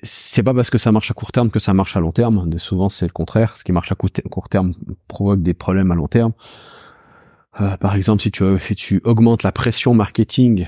c'est 0.02 0.42
pas 0.42 0.54
parce 0.54 0.70
que 0.70 0.78
ça 0.78 0.90
marche 0.92 1.10
à 1.10 1.14
court 1.14 1.32
terme 1.32 1.50
que 1.50 1.58
ça 1.58 1.74
marche 1.74 1.96
à 1.96 2.00
long 2.00 2.12
terme. 2.12 2.58
Souvent, 2.58 2.88
c'est 2.88 3.06
le 3.06 3.12
contraire. 3.12 3.56
Ce 3.56 3.64
qui 3.64 3.72
marche 3.72 3.92
à 3.92 3.94
court 3.94 4.48
terme 4.48 4.74
provoque 5.08 5.42
des 5.42 5.54
problèmes 5.54 5.90
à 5.92 5.94
long 5.94 6.08
terme. 6.08 6.32
Euh, 7.60 7.76
par 7.76 7.94
exemple, 7.94 8.22
si 8.22 8.30
tu, 8.30 8.44
si 8.58 8.74
tu 8.74 9.00
augmentes 9.04 9.42
la 9.42 9.52
pression 9.52 9.94
marketing 9.94 10.66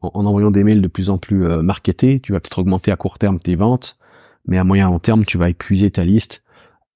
en, 0.00 0.24
envoyant 0.24 0.50
des 0.50 0.64
mails 0.64 0.82
de 0.82 0.88
plus 0.88 1.10
en 1.10 1.18
plus 1.18 1.44
euh, 1.44 1.62
marketés, 1.62 2.20
tu 2.20 2.32
vas 2.32 2.40
peut-être 2.40 2.58
augmenter 2.58 2.90
à 2.90 2.96
court 2.96 3.18
terme 3.18 3.38
tes 3.38 3.56
ventes, 3.56 3.98
mais 4.46 4.58
à 4.58 4.64
moyen 4.64 4.86
long 4.86 4.98
terme, 4.98 5.24
tu 5.24 5.38
vas 5.38 5.50
épuiser 5.50 5.90
ta 5.90 6.04
liste 6.04 6.42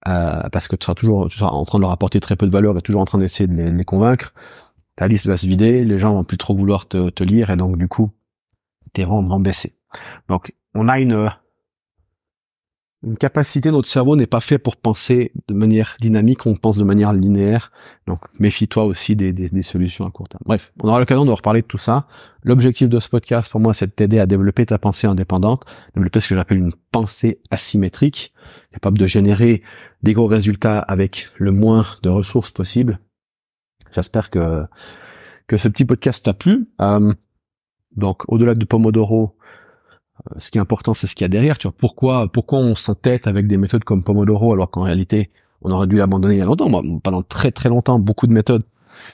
euh, 0.08 0.48
parce 0.50 0.66
que 0.66 0.76
tu 0.76 0.84
seras 0.84 0.94
toujours 0.94 1.28
tu 1.28 1.38
seras 1.38 1.50
en 1.50 1.64
train 1.64 1.78
de 1.78 1.82
leur 1.82 1.92
apporter 1.92 2.20
très 2.20 2.36
peu 2.36 2.46
de 2.46 2.50
valeur 2.50 2.76
et 2.76 2.82
toujours 2.82 3.02
en 3.02 3.04
train 3.04 3.18
d'essayer 3.18 3.46
de 3.46 3.54
les, 3.54 3.84
convaincre. 3.84 4.32
Ta 4.96 5.08
liste 5.08 5.26
va 5.26 5.36
se 5.36 5.46
vider, 5.46 5.84
les 5.84 5.98
gens 5.98 6.14
vont 6.14 6.24
plus 6.24 6.38
trop 6.38 6.54
vouloir 6.54 6.86
te, 6.86 7.10
te 7.10 7.22
lire 7.22 7.50
et 7.50 7.56
donc 7.56 7.76
du 7.76 7.88
coup, 7.88 8.10
tes 8.94 9.04
ventes 9.04 9.28
vont 9.28 9.40
baisser. 9.40 9.74
Donc, 10.28 10.54
on 10.74 10.88
a 10.88 10.98
une 10.98 11.30
une 13.04 13.16
capacité, 13.16 13.70
notre 13.70 13.88
cerveau 13.88 14.14
n'est 14.14 14.26
pas 14.26 14.40
fait 14.40 14.58
pour 14.58 14.76
penser 14.76 15.32
de 15.48 15.54
manière 15.54 15.96
dynamique, 16.00 16.46
on 16.46 16.54
pense 16.54 16.78
de 16.78 16.84
manière 16.84 17.12
linéaire. 17.12 17.72
Donc 18.06 18.20
méfie-toi 18.38 18.84
aussi 18.84 19.16
des, 19.16 19.32
des, 19.32 19.62
solutions 19.62 20.06
à 20.06 20.10
court 20.10 20.28
terme. 20.28 20.42
Bref, 20.46 20.72
on 20.82 20.88
aura 20.88 21.00
l'occasion 21.00 21.24
de 21.24 21.32
reparler 21.32 21.62
de 21.62 21.66
tout 21.66 21.78
ça. 21.78 22.06
L'objectif 22.44 22.88
de 22.88 23.00
ce 23.00 23.08
podcast 23.08 23.50
pour 23.50 23.60
moi, 23.60 23.74
c'est 23.74 23.86
de 23.86 23.92
t'aider 23.92 24.20
à 24.20 24.26
développer 24.26 24.66
ta 24.66 24.78
pensée 24.78 25.06
indépendante, 25.06 25.64
développer 25.94 26.20
ce 26.20 26.28
que 26.28 26.36
j'appelle 26.36 26.58
une 26.58 26.74
pensée 26.92 27.40
asymétrique, 27.50 28.32
capable 28.72 28.98
de 28.98 29.06
générer 29.06 29.62
des 30.02 30.12
gros 30.12 30.26
résultats 30.28 30.78
avec 30.78 31.30
le 31.36 31.50
moins 31.50 31.86
de 32.02 32.08
ressources 32.08 32.52
possible. 32.52 33.00
J'espère 33.92 34.30
que 34.30 34.64
que 35.48 35.56
ce 35.56 35.68
petit 35.68 35.84
podcast 35.84 36.24
t'a 36.24 36.34
plu. 36.34 36.68
Euh, 36.80 37.12
donc 37.96 38.22
au-delà 38.28 38.54
de 38.54 38.64
Pomodoro, 38.64 39.36
ce 40.38 40.50
qui 40.50 40.58
est 40.58 40.60
important, 40.60 40.94
c'est 40.94 41.06
ce 41.06 41.14
qu'il 41.14 41.24
y 41.24 41.26
a 41.26 41.28
derrière. 41.28 41.58
Tu 41.58 41.66
vois, 41.66 41.74
pourquoi, 41.76 42.30
pourquoi 42.32 42.58
on 42.58 42.74
s'entête 42.74 43.26
avec 43.26 43.46
des 43.46 43.56
méthodes 43.56 43.84
comme 43.84 44.02
Pomodoro 44.02 44.52
alors 44.52 44.70
qu'en 44.70 44.82
réalité, 44.82 45.30
on 45.62 45.70
aurait 45.70 45.86
dû 45.86 45.96
l'abandonner 45.96 46.34
il 46.34 46.38
y 46.38 46.42
a 46.42 46.44
longtemps? 46.44 46.68
Moi, 46.68 46.82
pendant 47.02 47.22
très 47.22 47.50
très 47.50 47.68
longtemps, 47.68 47.98
beaucoup 47.98 48.26
de 48.26 48.32
méthodes, 48.32 48.64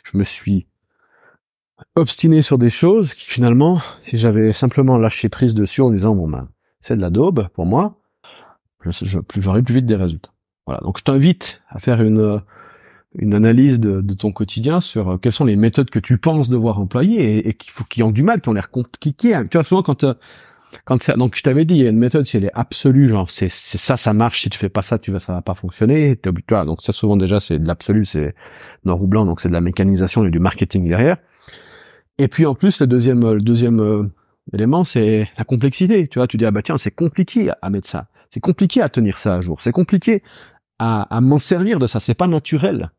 je 0.04 0.16
me 0.16 0.24
suis 0.24 0.66
obstiné 1.94 2.42
sur 2.42 2.58
des 2.58 2.70
choses 2.70 3.14
qui 3.14 3.26
finalement, 3.26 3.80
si 4.00 4.16
j'avais 4.16 4.52
simplement 4.52 4.98
lâché 4.98 5.28
prise 5.28 5.54
dessus 5.54 5.80
en 5.80 5.90
disant 5.90 6.14
bon 6.14 6.28
ben, 6.28 6.48
c'est 6.80 6.96
de 6.96 7.00
la 7.00 7.10
daube 7.10 7.48
pour 7.54 7.66
moi, 7.66 8.00
j'aurais 9.36 9.62
plus 9.62 9.74
vite 9.74 9.86
des 9.86 9.96
résultats. 9.96 10.32
Voilà. 10.66 10.80
Donc 10.82 10.98
je 10.98 11.04
t'invite 11.04 11.62
à 11.68 11.78
faire 11.78 12.02
une 12.02 12.42
une 13.14 13.34
analyse 13.34 13.80
de, 13.80 14.02
de, 14.02 14.14
ton 14.14 14.32
quotidien 14.32 14.82
sur 14.82 15.08
euh, 15.12 15.16
quelles 15.16 15.32
sont 15.32 15.46
les 15.46 15.56
méthodes 15.56 15.88
que 15.88 15.98
tu 15.98 16.18
penses 16.18 16.50
devoir 16.50 16.78
employer 16.78 17.38
et, 17.38 17.48
et 17.48 17.54
qui, 17.54 17.70
qui 17.88 18.02
ont 18.02 18.10
du 18.10 18.22
mal, 18.22 18.42
qui 18.42 18.50
ont 18.50 18.52
l'air 18.52 18.70
compliquées. 18.70 19.34
Tu 19.50 19.56
vois, 19.56 19.64
souvent 19.64 19.82
quand 19.82 20.04
euh, 20.04 20.12
quand 20.84 21.02
ça, 21.02 21.14
donc 21.14 21.36
je 21.36 21.42
t'avais 21.42 21.64
dit, 21.64 21.76
il 21.76 21.82
y 21.84 21.86
a 21.86 21.90
une 21.90 21.98
méthode, 21.98 22.24
si 22.24 22.36
elle 22.36 22.44
est 22.44 22.54
absolue, 22.54 23.08
genre 23.08 23.30
c'est 23.30 23.50
ça, 23.50 23.96
ça 23.96 24.12
marche. 24.12 24.42
Si 24.42 24.50
tu 24.50 24.58
fais 24.58 24.68
pas 24.68 24.82
ça, 24.82 24.98
tu 24.98 25.10
vas, 25.10 25.18
ça 25.18 25.32
va 25.32 25.42
pas 25.42 25.54
fonctionner. 25.54 26.16
T'es 26.16 26.30
toi, 26.46 26.64
donc 26.64 26.82
ça 26.82 26.92
souvent 26.92 27.16
déjà 27.16 27.40
c'est 27.40 27.58
de 27.58 27.66
l'absolu, 27.66 28.04
c'est 28.04 28.34
noir 28.84 29.02
ou 29.02 29.06
blanc, 29.06 29.24
donc 29.24 29.40
c'est 29.40 29.48
de 29.48 29.54
la 29.54 29.60
mécanisation 29.60 30.24
et 30.24 30.30
du 30.30 30.38
marketing 30.38 30.88
derrière. 30.88 31.16
Et 32.18 32.28
puis 32.28 32.46
en 32.46 32.54
plus 32.54 32.80
le 32.80 32.86
deuxième, 32.86 33.32
le 33.32 33.40
deuxième 33.40 33.80
euh, 33.80 34.10
élément, 34.52 34.84
c'est 34.84 35.28
la 35.38 35.44
complexité. 35.44 36.08
Tu 36.08 36.18
vois, 36.18 36.26
tu 36.26 36.36
dis 36.36 36.44
ah 36.44 36.50
bah 36.50 36.62
tiens, 36.62 36.78
c'est 36.78 36.90
compliqué 36.90 37.50
à 37.62 37.70
mettre 37.70 37.88
ça, 37.88 38.08
c'est 38.30 38.40
compliqué 38.40 38.82
à 38.82 38.88
tenir 38.88 39.18
ça 39.18 39.36
à 39.36 39.40
jour, 39.40 39.60
c'est 39.60 39.72
compliqué 39.72 40.22
à, 40.78 41.02
à 41.14 41.20
m'en 41.20 41.38
servir 41.38 41.78
de 41.78 41.86
ça, 41.86 42.00
c'est 42.00 42.14
pas 42.14 42.28
naturel. 42.28 42.90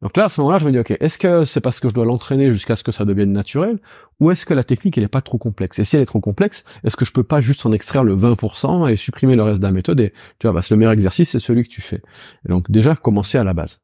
Donc 0.00 0.16
là, 0.16 0.26
à 0.26 0.28
ce 0.28 0.40
moment-là, 0.40 0.58
je 0.58 0.64
me 0.64 0.70
dis, 0.70 0.78
ok, 0.78 0.96
est-ce 1.00 1.18
que 1.18 1.44
c'est 1.44 1.60
parce 1.60 1.80
que 1.80 1.88
je 1.88 1.94
dois 1.94 2.04
l'entraîner 2.04 2.52
jusqu'à 2.52 2.76
ce 2.76 2.84
que 2.84 2.92
ça 2.92 3.04
devienne 3.04 3.32
naturel, 3.32 3.80
ou 4.20 4.30
est-ce 4.30 4.46
que 4.46 4.54
la 4.54 4.62
technique, 4.62 4.96
elle 4.96 5.04
est 5.04 5.08
pas 5.08 5.22
trop 5.22 5.38
complexe? 5.38 5.78
Et 5.80 5.84
si 5.84 5.96
elle 5.96 6.02
est 6.02 6.06
trop 6.06 6.20
complexe, 6.20 6.64
est-ce 6.84 6.96
que 6.96 7.04
je 7.04 7.12
peux 7.12 7.24
pas 7.24 7.40
juste 7.40 7.66
en 7.66 7.72
extraire 7.72 8.04
le 8.04 8.14
20% 8.14 8.88
et 8.90 8.94
supprimer 8.94 9.34
le 9.34 9.42
reste 9.42 9.60
de 9.60 9.66
la 9.66 9.72
méthode 9.72 9.98
Et 10.00 10.12
tu 10.38 10.46
vois, 10.46 10.52
bah, 10.52 10.60
le 10.70 10.76
meilleur 10.76 10.92
exercice, 10.92 11.30
c'est 11.30 11.40
celui 11.40 11.64
que 11.64 11.68
tu 11.68 11.82
fais. 11.82 12.00
Donc 12.48 12.70
déjà, 12.70 12.94
commencer 12.94 13.38
à 13.38 13.44
la 13.44 13.54
base. 13.54 13.82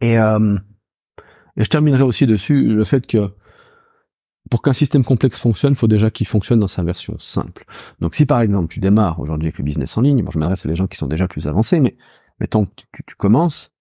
Et, 0.00 0.18
euh, 0.18 0.56
et 1.56 1.64
je 1.64 1.70
terminerai 1.70 2.02
aussi 2.02 2.26
dessus 2.26 2.64
le 2.64 2.84
fait 2.84 3.06
que 3.06 3.30
pour 4.50 4.62
qu'un 4.62 4.72
système 4.72 5.04
complexe 5.04 5.38
fonctionne, 5.38 5.72
il 5.72 5.76
faut 5.76 5.86
déjà 5.86 6.10
qu'il 6.10 6.26
fonctionne 6.26 6.58
dans 6.58 6.68
sa 6.68 6.82
version 6.82 7.16
simple. 7.18 7.64
Donc 8.00 8.16
si 8.16 8.26
par 8.26 8.40
exemple 8.40 8.68
tu 8.68 8.80
démarres 8.80 9.20
aujourd'hui 9.20 9.46
avec 9.46 9.58
le 9.58 9.64
business 9.64 9.96
en 9.96 10.00
ligne, 10.00 10.22
bon, 10.22 10.30
je 10.30 10.38
m'adresse 10.38 10.66
à 10.66 10.68
les 10.68 10.74
gens 10.74 10.88
qui 10.88 10.96
sont 10.96 11.06
déjà 11.06 11.28
plus 11.28 11.46
avancés, 11.46 11.78
mais 11.78 11.96
mettons 12.40 12.66
que 12.66 13.02
tu 13.06 13.14
commences, 13.16 13.72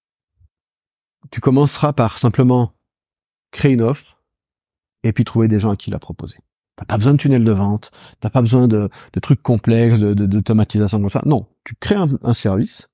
tu 1.32 1.42
commenceras 1.42 1.94
par 1.94 2.18
simplement 2.18 2.74
créer 3.52 3.74
une 3.74 3.82
offre 3.82 4.22
et 5.04 5.14
puis 5.14 5.24
trouver 5.24 5.48
des 5.48 5.60
gens 5.60 5.72
à 5.72 5.76
qui 5.76 5.92
la 5.92 6.00
proposer. 6.00 6.38
T'as 6.76 6.86
pas 6.86 6.98
besoin 6.98 7.14
de 7.14 7.18
tunnel 7.18 7.44
de 7.44 7.52
vente, 7.52 7.92
t'as 8.22 8.30
pas 8.30 8.42
besoin 8.42 8.68
de, 8.68 8.90
trucs 9.22 9.42
complexes, 9.42 10.00
de, 10.00 10.14
d'automatisation 10.14 11.00
comme 11.00 11.10
ça. 11.10 11.22
Non, 11.26 11.48
tu 11.66 11.76
crées 11.76 11.98
un, 12.24 12.34
service 12.34 12.90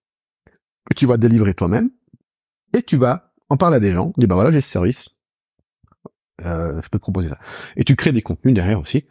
que 0.89 0.95
tu 0.95 1.05
vas 1.05 1.17
délivrer 1.17 1.53
toi-même 1.53 1.91
et 2.73 2.81
tu 2.81 2.97
vas 2.97 3.31
en 3.49 3.57
parler 3.57 3.77
à 3.77 3.79
des 3.79 3.93
gens. 3.93 4.11
Dis 4.17 4.25
bah 4.25 4.35
voilà 4.35 4.49
j'ai 4.49 4.61
ce 4.61 4.69
service, 4.69 5.09
euh, 6.41 6.81
je 6.81 6.89
peux 6.89 6.97
te 6.97 7.03
proposer 7.03 7.27
ça. 7.27 7.37
Et 7.75 7.83
tu 7.83 7.95
crées 7.95 8.11
des 8.11 8.23
contenus 8.23 8.55
derrière 8.55 8.79
aussi 8.79 9.05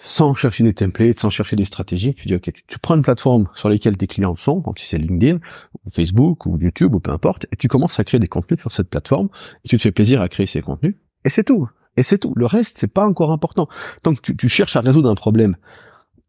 sans 0.00 0.34
chercher 0.34 0.64
des 0.64 0.72
templates, 0.72 1.18
sans 1.18 1.30
chercher 1.30 1.56
des 1.56 1.64
stratégies. 1.64 2.14
Tu 2.14 2.28
dis, 2.28 2.34
ok, 2.34 2.50
tu, 2.66 2.78
prends 2.78 2.96
une 2.96 3.02
plateforme 3.02 3.48
sur 3.54 3.68
laquelle 3.68 3.96
tes 3.96 4.06
clients 4.06 4.36
sont, 4.36 4.60
donc 4.60 4.78
si 4.78 4.86
c'est 4.86 4.98
LinkedIn, 4.98 5.38
ou 5.84 5.90
Facebook, 5.90 6.46
ou 6.46 6.58
YouTube, 6.58 6.94
ou 6.94 7.00
peu 7.00 7.10
importe, 7.10 7.46
et 7.52 7.56
tu 7.56 7.68
commences 7.68 7.98
à 7.98 8.04
créer 8.04 8.20
des 8.20 8.28
contenus 8.28 8.60
sur 8.60 8.72
cette 8.72 8.88
plateforme, 8.88 9.28
et 9.64 9.68
tu 9.68 9.76
te 9.76 9.82
fais 9.82 9.92
plaisir 9.92 10.20
à 10.20 10.28
créer 10.28 10.46
ces 10.46 10.60
contenus, 10.60 10.96
et 11.24 11.30
c'est 11.30 11.44
tout. 11.44 11.68
Et 11.96 12.04
c'est 12.04 12.18
tout. 12.18 12.32
Le 12.36 12.46
reste, 12.46 12.78
c'est 12.78 12.92
pas 12.92 13.04
encore 13.04 13.32
important. 13.32 13.68
Tant 14.02 14.14
que 14.14 14.20
tu, 14.20 14.36
tu 14.36 14.48
cherches 14.48 14.76
à 14.76 14.80
résoudre 14.80 15.10
un 15.10 15.16
problème 15.16 15.56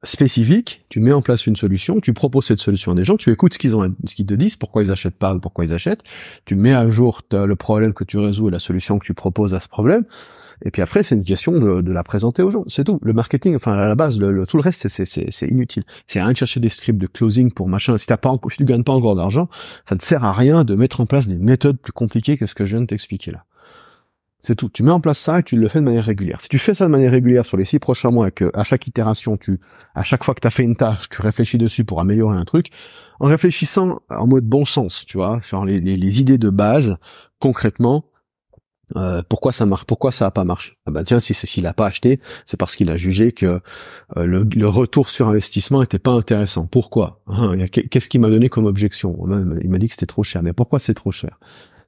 spécifique, 0.04 0.86
tu 0.90 1.00
mets 1.00 1.12
en 1.12 1.22
place 1.22 1.46
une 1.46 1.56
solution, 1.56 2.00
tu 2.00 2.14
proposes 2.14 2.46
cette 2.46 2.60
solution 2.60 2.94
à 2.94 2.96
des 2.96 3.04
gens, 3.04 3.18
tu 3.18 3.32
écoutes 3.32 3.54
ce 3.54 3.60
qu'ils 3.60 3.76
ont, 3.76 3.94
ce 4.06 4.16
qu'ils 4.16 4.26
te 4.26 4.34
disent, 4.34 4.56
pourquoi 4.56 4.82
ils 4.84 4.92
achètent 4.92 5.18
pas, 5.18 5.38
pourquoi 5.40 5.66
ils 5.66 5.74
achètent, 5.74 6.04
tu 6.46 6.56
mets 6.56 6.74
à 6.74 6.90
jour 6.90 7.22
le 7.32 7.56
problème 7.56 7.94
que 7.94 8.06
tu 8.06 8.18
résous 8.18 8.48
et 8.48 8.52
la 8.52 8.60
solution 8.60 8.98
que 8.98 9.06
tu 9.06 9.14
proposes 9.14 9.54
à 9.54 9.60
ce 9.60 9.68
problème, 9.68 10.06
Et 10.64 10.72
puis 10.72 10.82
après, 10.82 11.04
c'est 11.04 11.16
une 11.16 11.24
question 11.24 11.54
de, 11.54 11.92
la 11.92 12.04
présenter 12.04 12.44
aux 12.44 12.50
gens. 12.50 12.64
C'est 12.68 12.84
tout. 12.84 13.00
Le 13.02 13.14
marketing, 13.14 13.56
enfin 13.56 13.74
à 13.74 13.88
la 13.88 13.96
base, 13.96 14.20
le, 14.20 14.46
tout 14.46 14.58
le 14.58 14.64
reste, 14.64 14.88
c'est 14.88 15.48
inutile. 15.48 15.84
C'est 16.06 16.22
rien 16.22 16.32
de 16.32 16.38
chercher 16.38 16.60
des 16.60 16.70
scripts 16.70 17.00
de 17.00 17.08
closing 17.08 17.52
pour 17.52 17.68
machin. 17.68 17.98
Si 17.98 18.08
t'as 18.08 18.18
pas, 18.18 18.36
si 18.50 18.58
tu 18.58 18.66
gagnes 18.66 18.84
pas 18.84 18.94
encore 18.94 19.16
d'argent, 19.16 19.48
ça 19.88 19.96
ne 19.96 20.02
sert 20.02 20.24
à 20.24 20.34
rien 20.34 20.64
de 20.64 20.76
mettre 20.76 21.00
en 21.02 21.06
place 21.06 21.28
des 21.28 21.40
méthodes 21.40 21.78
plus 21.78 21.94
compliquées 21.94 22.38
que 22.38 22.46
ce 22.46 22.56
que 22.56 22.66
je 22.66 22.72
viens 22.72 22.82
de 22.82 22.88
t'expliquer 22.88 23.32
là. 23.32 23.46
C'est 24.42 24.56
tout. 24.56 24.70
Tu 24.70 24.84
mets 24.84 24.92
en 24.92 25.02
place 25.02 25.20
ça 25.20 25.40
et 25.40 25.44
tu 25.44 25.58
le 25.58 25.68
fais 25.68 25.80
de 25.80 25.86
manière 25.86 26.06
régulière. 26.06 26.40
Si 26.42 26.48
tu 26.48 26.60
fais 26.60 26.74
ça 26.74 26.86
de 26.86 26.90
manière 26.90 27.12
régulière 27.12 27.46
sur 27.46 27.58
les 27.58 27.66
six 27.66 27.80
prochains 27.80 28.10
mois 28.10 28.30
et 28.30 28.32
que 28.32 28.50
à 28.54 28.64
chaque 28.64 28.88
itération, 28.88 29.36
tu, 29.36 29.60
à 29.96 30.04
chaque 30.04 30.24
fois 30.24 30.34
que 30.34 30.40
tu 30.40 30.48
as 30.48 30.52
fait 30.52 30.64
une 30.64 30.78
tâche, 30.78 31.10
tu 31.10 31.22
réfléchis 31.22 31.58
dessus 31.58 31.84
pour 31.84 32.00
améliorer 32.00 32.38
un 32.38 32.46
truc, 32.46 32.68
en 33.20 33.28
réfléchissant 33.28 34.00
en 34.10 34.28
mode 34.28 34.46
bon 34.46 34.64
sens, 34.64 35.06
tu 35.06 35.18
vois, 35.18 35.42
sur 35.42 35.66
les, 35.66 35.80
les, 35.80 36.22
idées 36.22 36.38
de 36.38 36.50
base, 36.50 36.96
concrètement, 37.40 38.06
euh, 38.96 39.22
pourquoi 39.28 39.52
ça 39.52 39.66
marche, 39.66 39.86
pourquoi 39.86 40.12
ça 40.12 40.26
a 40.26 40.32
pas 40.32 40.44
marché? 40.44 40.74
Ah 40.86 40.92
bah 40.92 41.04
tiens, 41.04 41.20
si 41.20 41.34
s'il 41.34 41.68
a 41.68 41.74
pas 41.74 41.86
acheté, 41.86 42.20
c'est 42.46 42.58
parce 42.58 42.76
qu'il 42.76 42.90
a 42.90 42.96
jugé 42.96 43.32
que 43.32 43.62
euh, 44.18 44.26
le, 44.26 44.44
le, 44.44 44.68
retour 44.68 45.10
sur 45.10 45.28
investissement 45.28 45.84
était 45.84 46.00
pas 46.00 46.12
intéressant. 46.12 46.66
Pourquoi? 46.66 47.22
Hein, 47.28 47.56
Qu'est-ce 47.68 48.10
qu'il 48.10 48.22
m'a 48.22 48.30
donné 48.30 48.50
comme 48.50 48.66
objection? 48.66 49.18
Il 49.62 49.70
m'a 49.70 49.78
dit 49.78 49.88
que 49.88 49.94
c'était 49.94 50.06
trop 50.06 50.24
cher. 50.24 50.42
Mais 50.42 50.54
pourquoi 50.54 50.80
c'est 50.80 50.94
trop 50.94 51.12
cher? 51.12 51.40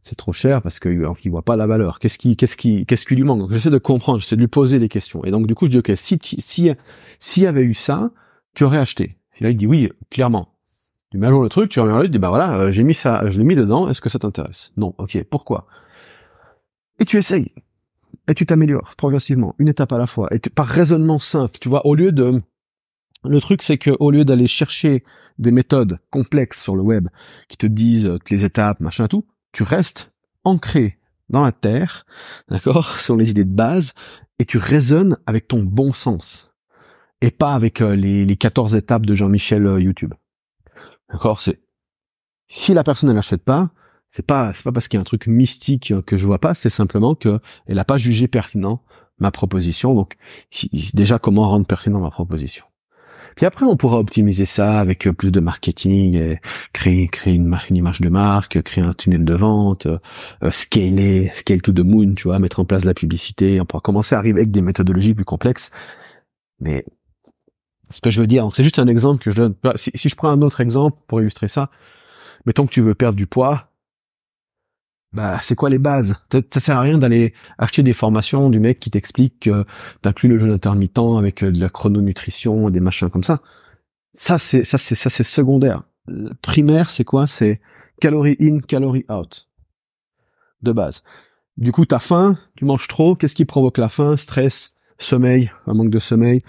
C'est 0.04 0.16
trop 0.16 0.34
cher 0.34 0.62
parce 0.62 0.80
qu'il 0.80 1.06
voit 1.26 1.44
pas 1.44 1.56
la 1.56 1.68
valeur. 1.68 2.00
Qu'est-ce 2.00 2.18
qui, 2.18 2.36
qu'est-ce 2.36 2.56
qu'est-ce 2.58 3.14
lui 3.14 3.24
manque? 3.24 3.40
Donc 3.40 3.54
j'essaie 3.54 3.70
de 3.70 3.78
comprendre, 3.78 4.20
j'essaie 4.20 4.36
de 4.36 4.42
lui 4.42 4.48
poser 4.48 4.80
des 4.80 4.90
questions. 4.90 5.24
Et 5.26 5.32
donc 5.32 5.48
du 5.48 5.56
coup 5.56 5.66
je 5.66 5.72
dis 5.72 5.78
ok, 5.78 5.92
si 5.96 6.20
si 6.24 6.72
s'il 7.20 7.44
y 7.44 7.48
avait 7.48 7.62
eu 7.62 7.76
ça, 7.76 8.12
tu 8.56 8.64
aurais 8.64 8.80
acheté. 8.80 9.18
Et 9.40 9.44
là 9.44 9.52
il 9.52 9.58
dit 9.58 9.68
oui, 9.68 9.90
clairement. 10.10 10.50
Tu 11.12 11.18
mets 11.18 11.28
à 11.28 11.30
jour 11.30 11.44
le 11.44 11.50
truc, 11.50 11.70
tu 11.70 11.80
reviens 11.80 11.98
là, 11.98 12.04
tu 12.06 12.10
dis 12.10 12.20
bah 12.20 12.30
voilà, 12.30 12.54
euh, 12.58 12.72
j'ai 12.72 12.84
mis 12.84 12.96
ça, 12.96 13.22
je 13.30 13.38
l'ai 13.38 13.44
mis 13.44 13.56
dedans. 13.56 13.90
Est-ce 13.90 14.02
que 14.02 14.10
ça 14.10 14.18
t'intéresse? 14.18 14.72
Non. 14.78 14.96
Ok. 14.98 15.24
Pourquoi? 15.30 15.68
Et 17.02 17.06
tu 17.06 17.18
essayes. 17.18 17.52
Et 18.28 18.36
tu 18.36 18.46
t'améliores 18.46 18.94
progressivement, 18.96 19.56
une 19.58 19.68
étape 19.68 19.92
à 19.92 19.98
la 19.98 20.06
fois. 20.06 20.28
Et 20.32 20.40
par 20.40 20.68
raisonnement 20.68 21.18
simple, 21.18 21.58
tu 21.60 21.68
vois, 21.68 21.86
au 21.88 21.96
lieu 21.96 22.12
de 22.12 22.42
le 23.24 23.42
truc, 23.42 23.64
c'est 23.64 23.80
que 23.80 23.90
au 24.00 24.12
lieu 24.12 24.24
d'aller 24.24 24.46
chercher 24.46 25.04
des 25.40 25.50
méthodes 25.50 25.98
complexes 26.12 26.62
sur 26.62 26.76
le 26.76 26.84
web 26.84 27.08
qui 27.50 27.58
te 27.58 27.66
disent 27.66 28.04
toutes 28.06 28.30
les 28.30 28.46
étapes, 28.46 28.80
machin, 28.80 29.08
tout, 29.08 29.26
tu 29.52 29.64
restes 29.64 30.12
ancré 30.44 31.00
dans 31.30 31.44
la 31.44 31.52
terre, 31.52 32.06
d'accord, 32.50 32.96
sur 33.00 33.16
les 33.16 33.32
idées 33.32 33.46
de 33.46 33.56
base, 33.56 33.94
et 34.38 34.46
tu 34.46 34.60
raisonnes 34.60 35.18
avec 35.26 35.48
ton 35.48 35.64
bon 35.64 35.94
sens, 35.94 36.52
et 37.22 37.32
pas 37.32 37.54
avec 37.56 37.82
euh, 37.82 37.96
les, 37.96 38.26
les 38.26 38.38
14 38.38 38.76
étapes 38.76 39.08
de 39.08 39.16
Jean-Michel 39.16 39.66
euh, 39.66 39.82
YouTube. 39.82 40.14
D'accord, 41.12 41.42
c'est 41.42 41.62
si 42.48 42.76
la 42.76 42.84
personne 42.84 43.10
ne 43.10 43.16
l'achète 43.16 43.44
pas, 43.44 43.72
c'est 44.12 44.26
pas 44.26 44.52
c'est 44.54 44.64
pas 44.64 44.72
parce 44.72 44.88
qu'il 44.88 44.98
y 44.98 45.00
a 45.00 45.02
un 45.02 45.06
truc 45.06 45.26
mystique 45.26 45.94
que 46.06 46.18
je 46.18 46.28
vois 46.28 46.40
pas, 46.40 46.54
c'est 46.54 46.70
simplement 46.70 47.16
que 47.16 47.40
elle 47.66 47.80
a 47.80 47.86
pas 47.86 47.98
jugé 47.98 48.28
pertinent 48.28 48.84
ma 49.20 49.32
proposition. 49.32 49.96
Donc 49.96 50.18
déjà 50.94 51.18
comment 51.18 51.48
rendre 51.48 51.66
pertinent 51.66 52.00
ma 52.00 52.12
proposition? 52.12 52.66
Puis 53.38 53.46
après, 53.46 53.66
on 53.66 53.78
pourra 53.78 53.98
optimiser 53.98 54.46
ça 54.46 54.78
avec 54.78 55.08
euh, 55.08 55.14
plus 55.14 55.32
de 55.32 55.40
marketing, 55.40 56.16
et 56.16 56.42
créer, 56.74 57.08
créer 57.08 57.36
une, 57.36 57.58
une, 57.70 57.76
image 57.78 58.02
de 58.02 58.10
marque, 58.10 58.62
créer 58.62 58.84
un 58.84 58.92
tunnel 58.92 59.24
de 59.24 59.34
vente, 59.34 59.86
euh, 59.86 60.52
scaler, 60.52 61.32
scale 61.34 61.62
to 61.62 61.72
the 61.72 61.80
moon, 61.80 62.14
tu 62.14 62.24
vois, 62.24 62.40
mettre 62.40 62.60
en 62.60 62.66
place 62.66 62.84
la 62.84 62.94
publicité. 62.94 63.62
On 63.62 63.66
pourra 63.66 63.80
commencer 63.80 64.16
à 64.16 64.18
arriver 64.18 64.42
avec 64.42 64.52
des 64.52 64.62
méthodologies 64.62 65.14
plus 65.14 65.24
complexes. 65.24 65.72
Mais 66.60 66.84
ce 67.90 68.02
que 68.02 68.12
je 68.12 68.20
veux 68.20 68.28
dire, 68.28 68.50
c'est 68.54 68.66
juste 68.66 68.80
un 68.80 68.88
exemple 68.88 69.24
que 69.24 69.32
je 69.32 69.38
donne. 69.38 69.56
Si 69.76 70.10
je 70.10 70.16
prends 70.16 70.30
un 70.30 70.42
autre 70.42 70.60
exemple 70.60 70.98
pour 71.08 71.22
illustrer 71.22 71.48
ça, 71.48 71.70
mettons 72.46 72.66
que 72.66 72.74
tu 72.74 72.82
veux 72.82 72.96
perdre 72.96 73.16
du 73.16 73.28
poids, 73.28 73.71
bah 75.14 75.40
c'est 75.42 75.56
quoi 75.56 75.70
les 75.70 75.78
bases? 75.78 76.16
Ça, 76.52 76.60
sert 76.60 76.78
à 76.78 76.82
rien 76.82 76.98
d'aller 76.98 77.34
acheter 77.58 77.84
des 77.84 77.94
formations 77.94 78.50
du 78.50 78.60
mec 78.60 78.80
qui 78.80 78.90
t'explique 78.90 79.42
que 79.42 79.66
t'inclus 80.02 80.30
le 80.30 80.38
jeûne 80.38 80.52
intermittent 80.52 81.18
avec 81.18 81.44
euh, 81.44 81.52
de 81.52 81.60
la 81.60 81.70
chrononutrition 81.70 82.70
des 82.70 82.80
machins 82.80 83.10
comme 83.10 83.24
ça. 83.24 83.42
Ça 84.14 84.38
c'est 84.38 84.64
ça 84.64 84.78
c'est 84.78 84.96
ça 84.96 85.10
c'est 85.10 85.24
secondaire. 85.24 85.84
Primaire 86.42 86.90
c'est 86.90 87.04
quoi? 87.04 87.28
C'est 87.28 87.60
calorie 88.00 88.38
in 88.40 88.60
calorie 88.60 89.06
out 89.10 89.50
de 90.62 90.72
base. 90.72 91.04
Du 91.58 91.72
coup 91.72 91.86
t'as 91.86 92.00
faim 92.00 92.38
tu 92.56 92.66
manges 92.66 92.88
trop 92.88 93.16
qu'est-ce 93.16 93.36
qui 93.36 93.46
provoque 93.46 93.78
la 93.78 93.90
faim? 93.90 94.16
Stress 94.16 94.78
sommeil 94.98 95.52
un 95.68 95.74
manque 95.74 95.90
de 95.90 96.00
sommeil 96.00 96.42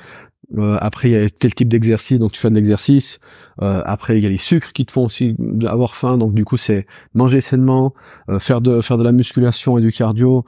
euh, 0.59 0.77
après, 0.81 1.11
il 1.11 1.13
y 1.13 1.17
a 1.17 1.31
tel 1.31 1.55
type 1.55 1.69
d'exercice, 1.69 2.19
donc 2.19 2.33
tu 2.33 2.41
fais 2.41 2.51
de 2.51 2.55
l'exercice. 2.55 3.21
Euh, 3.63 3.83
après, 3.85 4.19
il 4.19 4.23
y 4.23 4.27
a 4.27 4.31
les 4.31 4.37
sucres 4.37 4.73
qui 4.73 4.85
te 4.85 4.93
font 4.93 5.05
aussi 5.05 5.37
avoir 5.67 5.95
faim, 5.95 6.19
donc 6.19 6.35
du 6.35 6.45
coup, 6.45 6.57
c'est 6.57 6.87
manger 7.15 7.41
sainement, 7.41 7.95
euh, 8.29 8.39
faire 8.39 8.61
de 8.61 8.81
faire 8.81 8.99
de 8.99 9.05
la 9.05 9.13
musculation 9.13 9.79
et 9.79 9.81
du 9.81 9.93
cardio. 9.93 10.45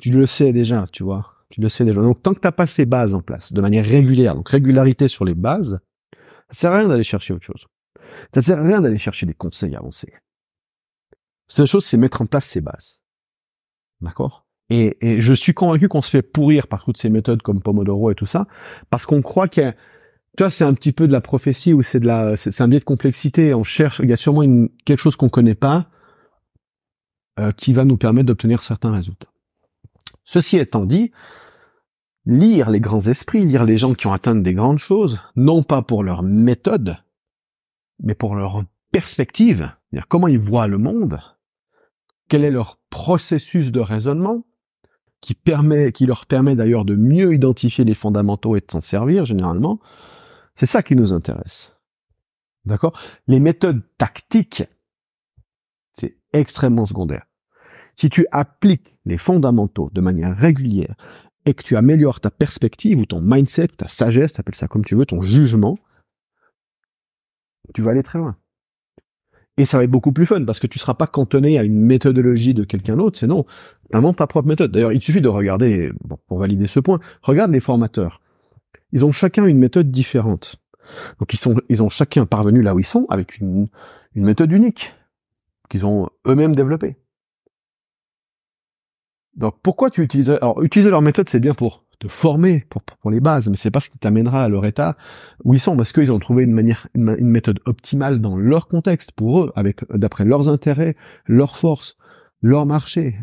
Tu, 0.00 0.10
le 0.10 0.26
sais 0.26 0.52
déjà, 0.52 0.86
tu 0.92 1.02
vois. 1.02 1.34
Tu 1.50 1.60
le 1.60 1.68
sais 1.68 1.84
déjà. 1.84 2.00
Donc, 2.00 2.22
tant 2.22 2.32
que 2.32 2.40
t'as 2.40 2.52
pas 2.52 2.66
ces 2.66 2.86
bases 2.86 3.14
en 3.14 3.20
place, 3.20 3.52
de 3.52 3.60
manière 3.60 3.84
régulière, 3.84 4.34
donc 4.34 4.48
régularité 4.48 5.08
sur 5.08 5.24
les 5.24 5.34
bases, 5.34 5.78
ça 6.50 6.60
sert 6.60 6.72
à 6.72 6.78
rien 6.78 6.88
d'aller 6.88 7.04
chercher 7.04 7.34
autre 7.34 7.44
chose. 7.44 7.66
Ça 8.32 8.40
sert 8.40 8.58
à 8.58 8.62
rien 8.62 8.80
d'aller 8.80 8.98
chercher 8.98 9.26
des 9.26 9.34
conseils 9.34 9.76
avancés. 9.76 10.12
La 10.12 11.54
seule 11.54 11.66
chose, 11.66 11.84
c'est 11.84 11.98
mettre 11.98 12.22
en 12.22 12.26
place 12.26 12.46
ces 12.46 12.60
bases. 12.60 13.02
D'accord? 14.00 14.45
Et, 14.70 14.96
et, 15.00 15.20
je 15.20 15.32
suis 15.32 15.54
convaincu 15.54 15.88
qu'on 15.88 16.02
se 16.02 16.10
fait 16.10 16.22
pourrir 16.22 16.66
par 16.66 16.84
toutes 16.84 16.96
ces 16.96 17.10
méthodes 17.10 17.42
comme 17.42 17.60
Pomodoro 17.60 18.10
et 18.10 18.14
tout 18.14 18.26
ça, 18.26 18.46
parce 18.90 19.06
qu'on 19.06 19.22
croit 19.22 19.48
que, 19.48 19.70
tu 19.70 20.42
vois, 20.42 20.50
c'est 20.50 20.64
un 20.64 20.74
petit 20.74 20.92
peu 20.92 21.06
de 21.06 21.12
la 21.12 21.20
prophétie 21.20 21.72
ou 21.72 21.82
c'est 21.82 22.00
de 22.00 22.06
la, 22.06 22.36
c'est 22.36 22.60
un 22.60 22.68
biais 22.68 22.80
de 22.80 22.84
complexité. 22.84 23.54
On 23.54 23.62
cherche, 23.62 24.00
il 24.02 24.10
y 24.10 24.12
a 24.12 24.16
sûrement 24.16 24.42
une, 24.42 24.68
quelque 24.84 24.98
chose 24.98 25.16
qu'on 25.16 25.28
connaît 25.28 25.54
pas, 25.54 25.88
euh, 27.38 27.52
qui 27.52 27.74
va 27.74 27.84
nous 27.84 27.96
permettre 27.96 28.26
d'obtenir 28.26 28.62
certains 28.62 28.92
résultats. 28.92 29.28
Ceci 30.24 30.56
étant 30.56 30.86
dit, 30.86 31.12
lire 32.24 32.70
les 32.70 32.80
grands 32.80 33.06
esprits, 33.06 33.44
lire 33.44 33.64
les 33.64 33.76
gens 33.76 33.92
qui 33.92 34.06
ont 34.06 34.12
atteint 34.14 34.34
des 34.34 34.54
grandes 34.54 34.78
choses, 34.78 35.20
non 35.36 35.62
pas 35.62 35.82
pour 35.82 36.02
leur 36.02 36.22
méthode, 36.22 36.96
mais 38.02 38.14
pour 38.14 38.34
leur 38.34 38.64
perspective, 38.90 39.70
dire 39.92 40.08
comment 40.08 40.28
ils 40.28 40.38
voient 40.38 40.66
le 40.66 40.78
monde, 40.78 41.20
quel 42.28 42.42
est 42.42 42.50
leur 42.50 42.80
processus 42.88 43.70
de 43.70 43.80
raisonnement, 43.80 44.45
qui 45.34 46.06
leur 46.06 46.26
permet 46.26 46.56
d'ailleurs 46.56 46.84
de 46.84 46.94
mieux 46.94 47.34
identifier 47.34 47.84
les 47.84 47.94
fondamentaux 47.94 48.56
et 48.56 48.60
de 48.60 48.66
s'en 48.70 48.80
servir 48.80 49.24
généralement. 49.24 49.80
C'est 50.54 50.66
ça 50.66 50.82
qui 50.82 50.96
nous 50.96 51.12
intéresse. 51.12 51.72
D'accord? 52.64 52.98
Les 53.26 53.40
méthodes 53.40 53.82
tactiques, 53.98 54.64
c'est 55.92 56.16
extrêmement 56.32 56.86
secondaire. 56.86 57.26
Si 57.94 58.10
tu 58.10 58.26
appliques 58.30 58.96
les 59.04 59.18
fondamentaux 59.18 59.90
de 59.92 60.00
manière 60.00 60.36
régulière 60.36 60.94
et 61.44 61.54
que 61.54 61.62
tu 61.62 61.76
améliores 61.76 62.20
ta 62.20 62.30
perspective 62.30 62.98
ou 62.98 63.06
ton 63.06 63.20
mindset, 63.20 63.68
ta 63.68 63.88
sagesse, 63.88 64.38
appelle 64.38 64.54
ça 64.54 64.68
comme 64.68 64.84
tu 64.84 64.96
veux, 64.96 65.06
ton 65.06 65.22
jugement, 65.22 65.78
tu 67.74 67.82
vas 67.82 67.92
aller 67.92 68.02
très 68.02 68.18
loin. 68.18 68.36
Et 69.58 69.64
ça 69.64 69.78
va 69.78 69.84
être 69.84 69.90
beaucoup 69.90 70.12
plus 70.12 70.26
fun 70.26 70.44
parce 70.44 70.60
que 70.60 70.66
tu 70.66 70.78
seras 70.78 70.94
pas 70.94 71.06
cantonné 71.06 71.58
à 71.58 71.62
une 71.62 71.80
méthodologie 71.80 72.52
de 72.52 72.64
quelqu'un 72.64 72.96
d'autre, 72.96 73.18
c'est 73.18 73.26
non, 73.26 73.46
t'inventes 73.90 74.16
ta 74.16 74.26
propre 74.26 74.48
méthode. 74.48 74.70
D'ailleurs, 74.70 74.92
il 74.92 75.00
suffit 75.00 75.22
de 75.22 75.28
regarder, 75.28 75.90
pour 76.26 76.38
valider 76.38 76.66
ce 76.66 76.80
point, 76.80 77.00
regarde 77.22 77.50
les 77.52 77.60
formateurs. 77.60 78.20
Ils 78.92 79.04
ont 79.04 79.12
chacun 79.12 79.46
une 79.46 79.58
méthode 79.58 79.90
différente. 79.90 80.56
Donc 81.18 81.32
ils 81.32 81.38
sont, 81.38 81.56
ils 81.68 81.82
ont 81.82 81.88
chacun 81.88 82.26
parvenu 82.26 82.62
là 82.62 82.74
où 82.74 82.78
ils 82.78 82.84
sont 82.84 83.06
avec 83.08 83.38
une, 83.38 83.68
une 84.14 84.24
méthode 84.24 84.52
unique 84.52 84.94
qu'ils 85.68 85.86
ont 85.86 86.08
eux-mêmes 86.26 86.54
développée. 86.54 86.96
Donc 89.36 89.56
pourquoi 89.62 89.90
tu 89.90 90.02
utilises, 90.02 90.30
alors 90.30 90.62
utiliser 90.62 90.90
leur 90.90 91.02
méthode 91.02 91.28
c'est 91.28 91.40
bien 91.40 91.54
pour 91.54 91.84
te 91.98 92.08
former 92.08 92.64
pour, 92.68 92.82
pour 92.82 93.10
les 93.10 93.20
bases, 93.20 93.48
mais 93.48 93.56
c'est 93.56 93.70
pas 93.70 93.80
ce 93.80 93.90
qui 93.90 93.98
t'amènera 93.98 94.44
à 94.44 94.48
leur 94.48 94.66
état 94.66 94.96
où 95.44 95.54
ils 95.54 95.60
sont, 95.60 95.76
parce 95.76 95.92
qu'ils 95.92 96.12
ont 96.12 96.18
trouvé 96.18 96.44
une 96.44 96.52
manière, 96.52 96.86
une, 96.94 97.14
méthode 97.20 97.60
optimale 97.64 98.18
dans 98.18 98.36
leur 98.36 98.68
contexte, 98.68 99.12
pour 99.12 99.42
eux, 99.42 99.52
avec 99.56 99.80
d'après 99.90 100.24
leurs 100.24 100.48
intérêts, 100.48 100.96
leurs 101.26 101.56
forces, 101.56 101.96
leur 102.42 102.66
marché, 102.66 103.18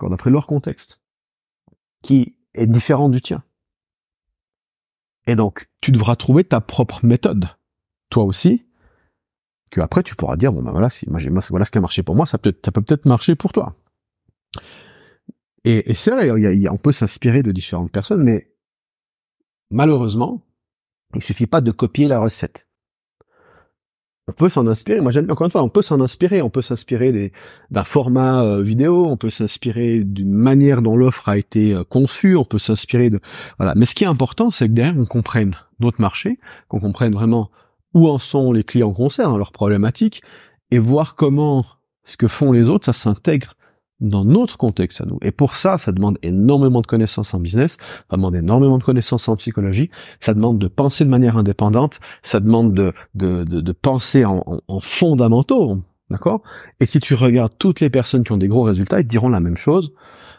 d'après 0.00 0.30
leur 0.30 0.46
contexte, 0.46 1.00
qui 2.02 2.36
est 2.54 2.66
différent 2.66 3.08
du 3.08 3.20
tien. 3.20 3.42
Et 5.26 5.36
donc, 5.36 5.68
tu 5.80 5.90
devras 5.90 6.16
trouver 6.16 6.44
ta 6.44 6.60
propre 6.60 7.04
méthode, 7.04 7.48
toi 8.10 8.24
aussi, 8.24 8.66
que 9.70 9.80
après 9.80 10.02
tu 10.02 10.14
pourras 10.14 10.36
dire 10.36 10.52
bon 10.52 10.62
ben 10.62 10.70
voilà, 10.70 10.90
si 10.90 11.08
moi 11.10 11.18
j'ai 11.18 11.30
voilà 11.30 11.64
ce 11.64 11.70
qui 11.70 11.78
a 11.78 11.80
marché 11.80 12.02
pour 12.02 12.14
moi, 12.14 12.26
ça 12.26 12.38
peut 12.38 12.54
ça 12.64 12.70
peut 12.70 12.82
peut-être 12.82 13.06
marcher 13.06 13.34
pour 13.34 13.52
toi. 13.52 13.74
Et, 15.64 15.94
c'est 15.94 16.10
vrai, 16.10 16.30
on 16.70 16.76
peut 16.76 16.92
s'inspirer 16.92 17.42
de 17.42 17.50
différentes 17.50 17.90
personnes, 17.90 18.22
mais 18.22 18.50
malheureusement, 19.70 20.42
il 21.14 21.22
suffit 21.22 21.46
pas 21.46 21.60
de 21.60 21.70
copier 21.70 22.06
la 22.06 22.20
recette. 22.20 22.66
On 24.26 24.32
peut 24.32 24.48
s'en 24.48 24.66
inspirer. 24.66 25.00
Moi, 25.00 25.12
j'aime 25.12 25.30
encore 25.30 25.44
une 25.44 25.50
fois, 25.50 25.62
on 25.62 25.68
peut 25.68 25.82
s'en 25.82 26.00
inspirer. 26.00 26.40
On 26.40 26.48
peut 26.48 26.62
s'inspirer 26.62 27.32
d'un 27.70 27.84
format 27.84 28.42
euh, 28.42 28.62
vidéo. 28.62 29.04
On 29.06 29.18
peut 29.18 29.28
s'inspirer 29.28 30.02
d'une 30.02 30.32
manière 30.32 30.80
dont 30.80 30.96
l'offre 30.96 31.28
a 31.28 31.36
été 31.36 31.74
euh, 31.74 31.84
conçue. 31.84 32.34
On 32.34 32.44
peut 32.44 32.58
s'inspirer 32.58 33.10
de 33.10 33.20
voilà. 33.58 33.74
Mais 33.76 33.84
ce 33.84 33.94
qui 33.94 34.04
est 34.04 34.08
important, 34.08 34.50
c'est 34.50 34.66
que 34.66 34.72
derrière, 34.72 34.98
on 34.98 35.04
comprenne 35.04 35.56
notre 35.78 36.00
marché, 36.00 36.38
qu'on 36.68 36.80
comprenne 36.80 37.12
vraiment 37.12 37.50
où 37.92 38.08
en 38.08 38.18
sont 38.18 38.52
les 38.52 38.64
clients 38.64 38.94
concerts, 38.94 39.36
leurs 39.36 39.52
problématiques, 39.52 40.22
et 40.70 40.78
voir 40.78 41.16
comment 41.16 41.66
ce 42.04 42.16
que 42.16 42.26
font 42.26 42.50
les 42.50 42.70
autres, 42.70 42.86
ça 42.86 42.94
s'intègre 42.94 43.56
dans 44.00 44.24
notre 44.24 44.58
contexte 44.58 45.00
à 45.00 45.06
nous. 45.06 45.18
Et 45.22 45.30
pour 45.30 45.54
ça, 45.54 45.78
ça 45.78 45.92
demande 45.92 46.18
énormément 46.22 46.80
de 46.80 46.86
connaissances 46.86 47.32
en 47.34 47.40
business, 47.40 47.78
ça 48.10 48.16
demande 48.16 48.34
énormément 48.34 48.78
de 48.78 48.84
connaissances 48.84 49.28
en 49.28 49.36
psychologie, 49.36 49.90
ça 50.20 50.34
demande 50.34 50.58
de 50.58 50.68
penser 50.68 51.04
de 51.04 51.10
manière 51.10 51.36
indépendante, 51.36 52.00
ça 52.22 52.40
demande 52.40 52.74
de, 52.74 52.92
de, 53.14 53.44
de, 53.44 53.72
penser 53.72 54.24
en, 54.24 54.44
en, 54.68 54.80
fondamentaux, 54.80 55.78
d'accord? 56.10 56.42
Et 56.80 56.86
si 56.86 57.00
tu 57.00 57.14
regardes 57.14 57.52
toutes 57.58 57.80
les 57.80 57.90
personnes 57.90 58.24
qui 58.24 58.32
ont 58.32 58.36
des 58.36 58.48
gros 58.48 58.62
résultats, 58.62 59.00
ils 59.00 59.04
te 59.04 59.08
diront 59.08 59.28
la 59.28 59.40
même 59.40 59.56
chose. 59.56 59.92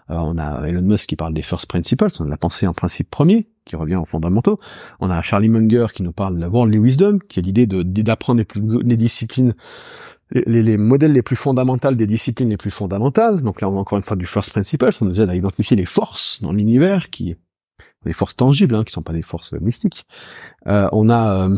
Alors 0.07 0.27
on 0.27 0.37
a 0.37 0.67
Elon 0.67 0.83
Musk 0.83 1.09
qui 1.09 1.15
parle 1.15 1.33
des 1.33 1.41
first 1.41 1.65
principles, 1.67 2.07
on 2.19 2.25
a 2.25 2.29
la 2.29 2.37
pensée 2.37 2.67
en 2.67 2.73
principe 2.73 3.09
premier, 3.09 3.47
qui 3.65 3.75
revient 3.75 3.95
aux 3.95 4.05
fondamentaux. 4.05 4.59
On 4.99 5.09
a 5.09 5.21
Charlie 5.23 5.49
Munger 5.49 5.87
qui 5.93 6.03
nous 6.03 6.11
parle 6.11 6.35
de 6.35 6.41
la 6.41 6.49
worldly 6.49 6.77
wisdom, 6.77 7.17
qui 7.27 7.39
est 7.39 7.43
l'idée 7.43 7.65
de 7.65 7.81
d'apprendre 7.81 8.41
les, 8.41 8.79
les 8.83 8.97
disciplines 8.97 9.55
les, 10.31 10.63
les, 10.63 10.77
modèles 10.77 11.13
les 11.13 11.21
plus 11.21 11.35
fondamentaux 11.35 11.91
des 11.91 12.07
disciplines 12.07 12.49
les 12.49 12.57
plus 12.57 12.71
fondamentales. 12.71 13.41
Donc 13.41 13.61
là, 13.61 13.69
on 13.69 13.77
a 13.77 13.79
encore 13.79 13.97
une 13.97 14.03
fois 14.03 14.17
du 14.17 14.25
first 14.25 14.51
principle, 14.51 14.91
ça 14.91 15.05
nous 15.05 15.21
aide 15.21 15.29
à 15.29 15.35
identifier 15.35 15.77
les 15.77 15.85
forces 15.85 16.41
dans 16.41 16.51
l'univers, 16.51 17.09
qui 17.09 17.35
les 18.05 18.13
forces 18.13 18.35
tangibles, 18.35 18.75
hein, 18.75 18.83
qui 18.83 18.93
sont 18.93 19.01
pas 19.01 19.13
des 19.13 19.23
forces 19.23 19.53
mystiques. 19.53 20.05
Euh, 20.67 20.87
on 20.91 21.09
a 21.09 21.47
euh, 21.47 21.57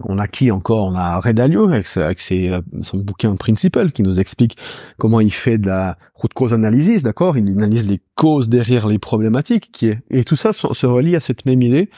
on 0.00 0.18
a 0.18 0.26
qui 0.26 0.50
encore? 0.50 0.86
On 0.86 0.94
a 0.94 1.20
Red 1.20 1.36
Dalio 1.36 1.68
avec, 1.68 1.96
avec 1.96 2.20
ses, 2.20 2.48
euh, 2.48 2.60
son 2.82 2.98
bouquin 2.98 3.34
Principle 3.36 3.92
qui 3.92 4.02
nous 4.02 4.20
explique 4.20 4.56
comment 4.98 5.20
il 5.20 5.32
fait 5.32 5.58
de 5.58 5.68
la 5.68 5.98
route 6.14 6.34
cause 6.34 6.54
analysis, 6.54 7.02
d'accord? 7.02 7.36
Il 7.36 7.48
analyse 7.48 7.88
les 7.88 8.00
causes 8.14 8.48
derrière 8.48 8.88
les 8.88 8.98
problématiques, 8.98 9.70
qui 9.72 9.88
est 9.88 10.02
et 10.10 10.24
tout 10.24 10.36
ça 10.36 10.52
se, 10.52 10.66
se 10.68 10.86
relie 10.86 11.16
à 11.16 11.20
cette 11.20 11.46
même 11.46 11.62
idée 11.62 11.90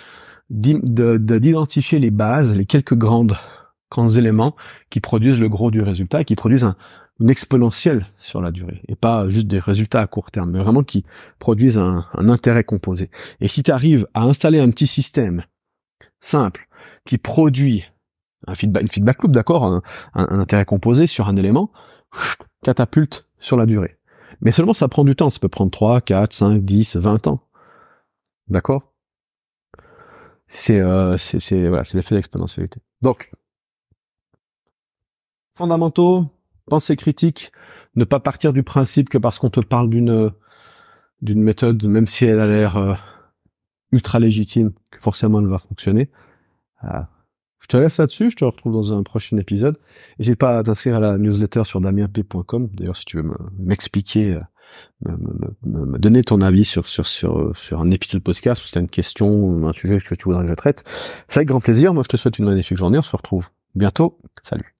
d'identifier 0.48 1.98
les 1.98 2.12
bases, 2.12 2.54
les 2.54 2.66
quelques 2.66 2.94
grandes 2.94 3.36
grands 3.90 4.08
éléments 4.08 4.56
qui 4.90 5.00
produisent 5.00 5.40
le 5.40 5.48
gros 5.48 5.70
du 5.70 5.80
résultat 5.80 6.22
et 6.22 6.24
qui 6.24 6.34
produisent 6.34 6.64
un, 6.64 6.76
une 7.20 7.30
exponentielle 7.30 8.06
sur 8.18 8.40
la 8.40 8.50
durée 8.50 8.82
et 8.88 8.94
pas 8.94 9.28
juste 9.28 9.46
des 9.46 9.58
résultats 9.58 10.00
à 10.00 10.06
court 10.06 10.30
terme, 10.30 10.50
mais 10.50 10.62
vraiment 10.62 10.82
qui 10.82 11.04
produisent 11.38 11.78
un, 11.78 12.06
un 12.14 12.28
intérêt 12.28 12.64
composé. 12.64 13.10
Et 13.40 13.48
si 13.48 13.62
tu 13.62 13.70
arrives 13.70 14.06
à 14.14 14.22
installer 14.22 14.58
un 14.58 14.70
petit 14.70 14.86
système 14.86 15.44
simple 16.20 16.68
qui 17.04 17.18
produit 17.18 17.84
un 18.46 18.54
feedback, 18.54 18.82
une 18.82 18.88
feedback 18.88 19.22
loop, 19.22 19.32
d'accord, 19.32 19.64
un, 19.64 19.82
un, 20.14 20.38
intérêt 20.40 20.64
composé 20.64 21.06
sur 21.06 21.28
un 21.28 21.36
élément, 21.36 21.72
catapulte 22.62 23.26
sur 23.38 23.56
la 23.56 23.66
durée. 23.66 23.98
Mais 24.40 24.52
seulement 24.52 24.74
ça 24.74 24.88
prend 24.88 25.04
du 25.04 25.16
temps, 25.16 25.30
ça 25.30 25.38
peut 25.38 25.48
prendre 25.48 25.70
3, 25.70 26.02
4, 26.02 26.32
5, 26.32 26.62
10, 26.62 26.96
20 26.96 27.26
ans. 27.28 27.40
D'accord? 28.48 28.92
C'est 30.46 30.78
euh, 30.78 31.16
c'est 31.16 31.66
voilà, 31.68 31.82
l'effet 31.94 32.14
d'exponentialité. 32.14 32.80
Donc 33.02 33.30
fondamentaux, 35.56 36.26
pensée 36.66 36.96
critique, 36.96 37.50
ne 37.96 38.04
pas 38.04 38.20
partir 38.20 38.52
du 38.52 38.62
principe 38.62 39.08
que 39.08 39.18
parce 39.18 39.38
qu'on 39.38 39.50
te 39.50 39.60
parle 39.60 39.90
d'une 39.90 40.30
d'une 41.22 41.42
méthode, 41.42 41.82
même 41.86 42.06
si 42.06 42.26
elle 42.26 42.40
a 42.40 42.46
l'air 42.46 42.76
euh, 42.76 42.94
ultra 43.90 44.20
légitime, 44.20 44.72
que 44.92 45.00
forcément 45.00 45.40
elle 45.40 45.46
va 45.46 45.58
fonctionner. 45.58 46.10
Euh, 46.84 47.00
je 47.58 47.68
te 47.68 47.76
laisse 47.78 47.96
là-dessus, 47.98 48.30
je 48.30 48.36
te 48.36 48.44
retrouve 48.44 48.74
dans 48.74 48.92
un 48.92 49.02
prochain 49.02 49.38
épisode. 49.38 49.78
N'hésite 50.18 50.38
pas 50.38 50.58
à 50.58 50.62
t'inscrire 50.62 50.96
à 50.96 51.00
la 51.00 51.16
newsletter 51.16 51.64
sur 51.64 51.80
damienp.com. 51.80 52.68
D'ailleurs, 52.74 52.98
si 52.98 53.06
tu 53.06 53.16
veux 53.16 53.32
m'expliquer, 53.58 54.34
euh, 55.06 55.16
me, 55.64 55.96
donner 55.96 56.22
ton 56.22 56.42
avis 56.42 56.66
sur, 56.66 56.86
sur, 56.86 57.06
sur, 57.06 57.80
un 57.80 57.90
épisode 57.90 58.20
de 58.20 58.24
podcast, 58.24 58.62
ou 58.62 58.66
si 58.66 58.72
tu 58.72 58.78
as 58.78 58.82
une 58.82 58.90
question 58.90 59.28
ou 59.28 59.66
un 59.66 59.72
sujet 59.72 59.96
que 59.98 60.14
tu 60.14 60.24
voudrais 60.24 60.42
que 60.42 60.50
je 60.50 60.54
traite, 60.54 60.84
c'est 61.28 61.38
avec 61.38 61.48
grand 61.48 61.60
plaisir. 61.60 61.94
Moi, 61.94 62.02
je 62.02 62.08
te 62.08 62.18
souhaite 62.18 62.38
une 62.38 62.46
magnifique 62.46 62.76
journée. 62.76 62.98
On 62.98 63.02
se 63.02 63.16
retrouve 63.16 63.48
bientôt. 63.74 64.18
Salut. 64.42 64.75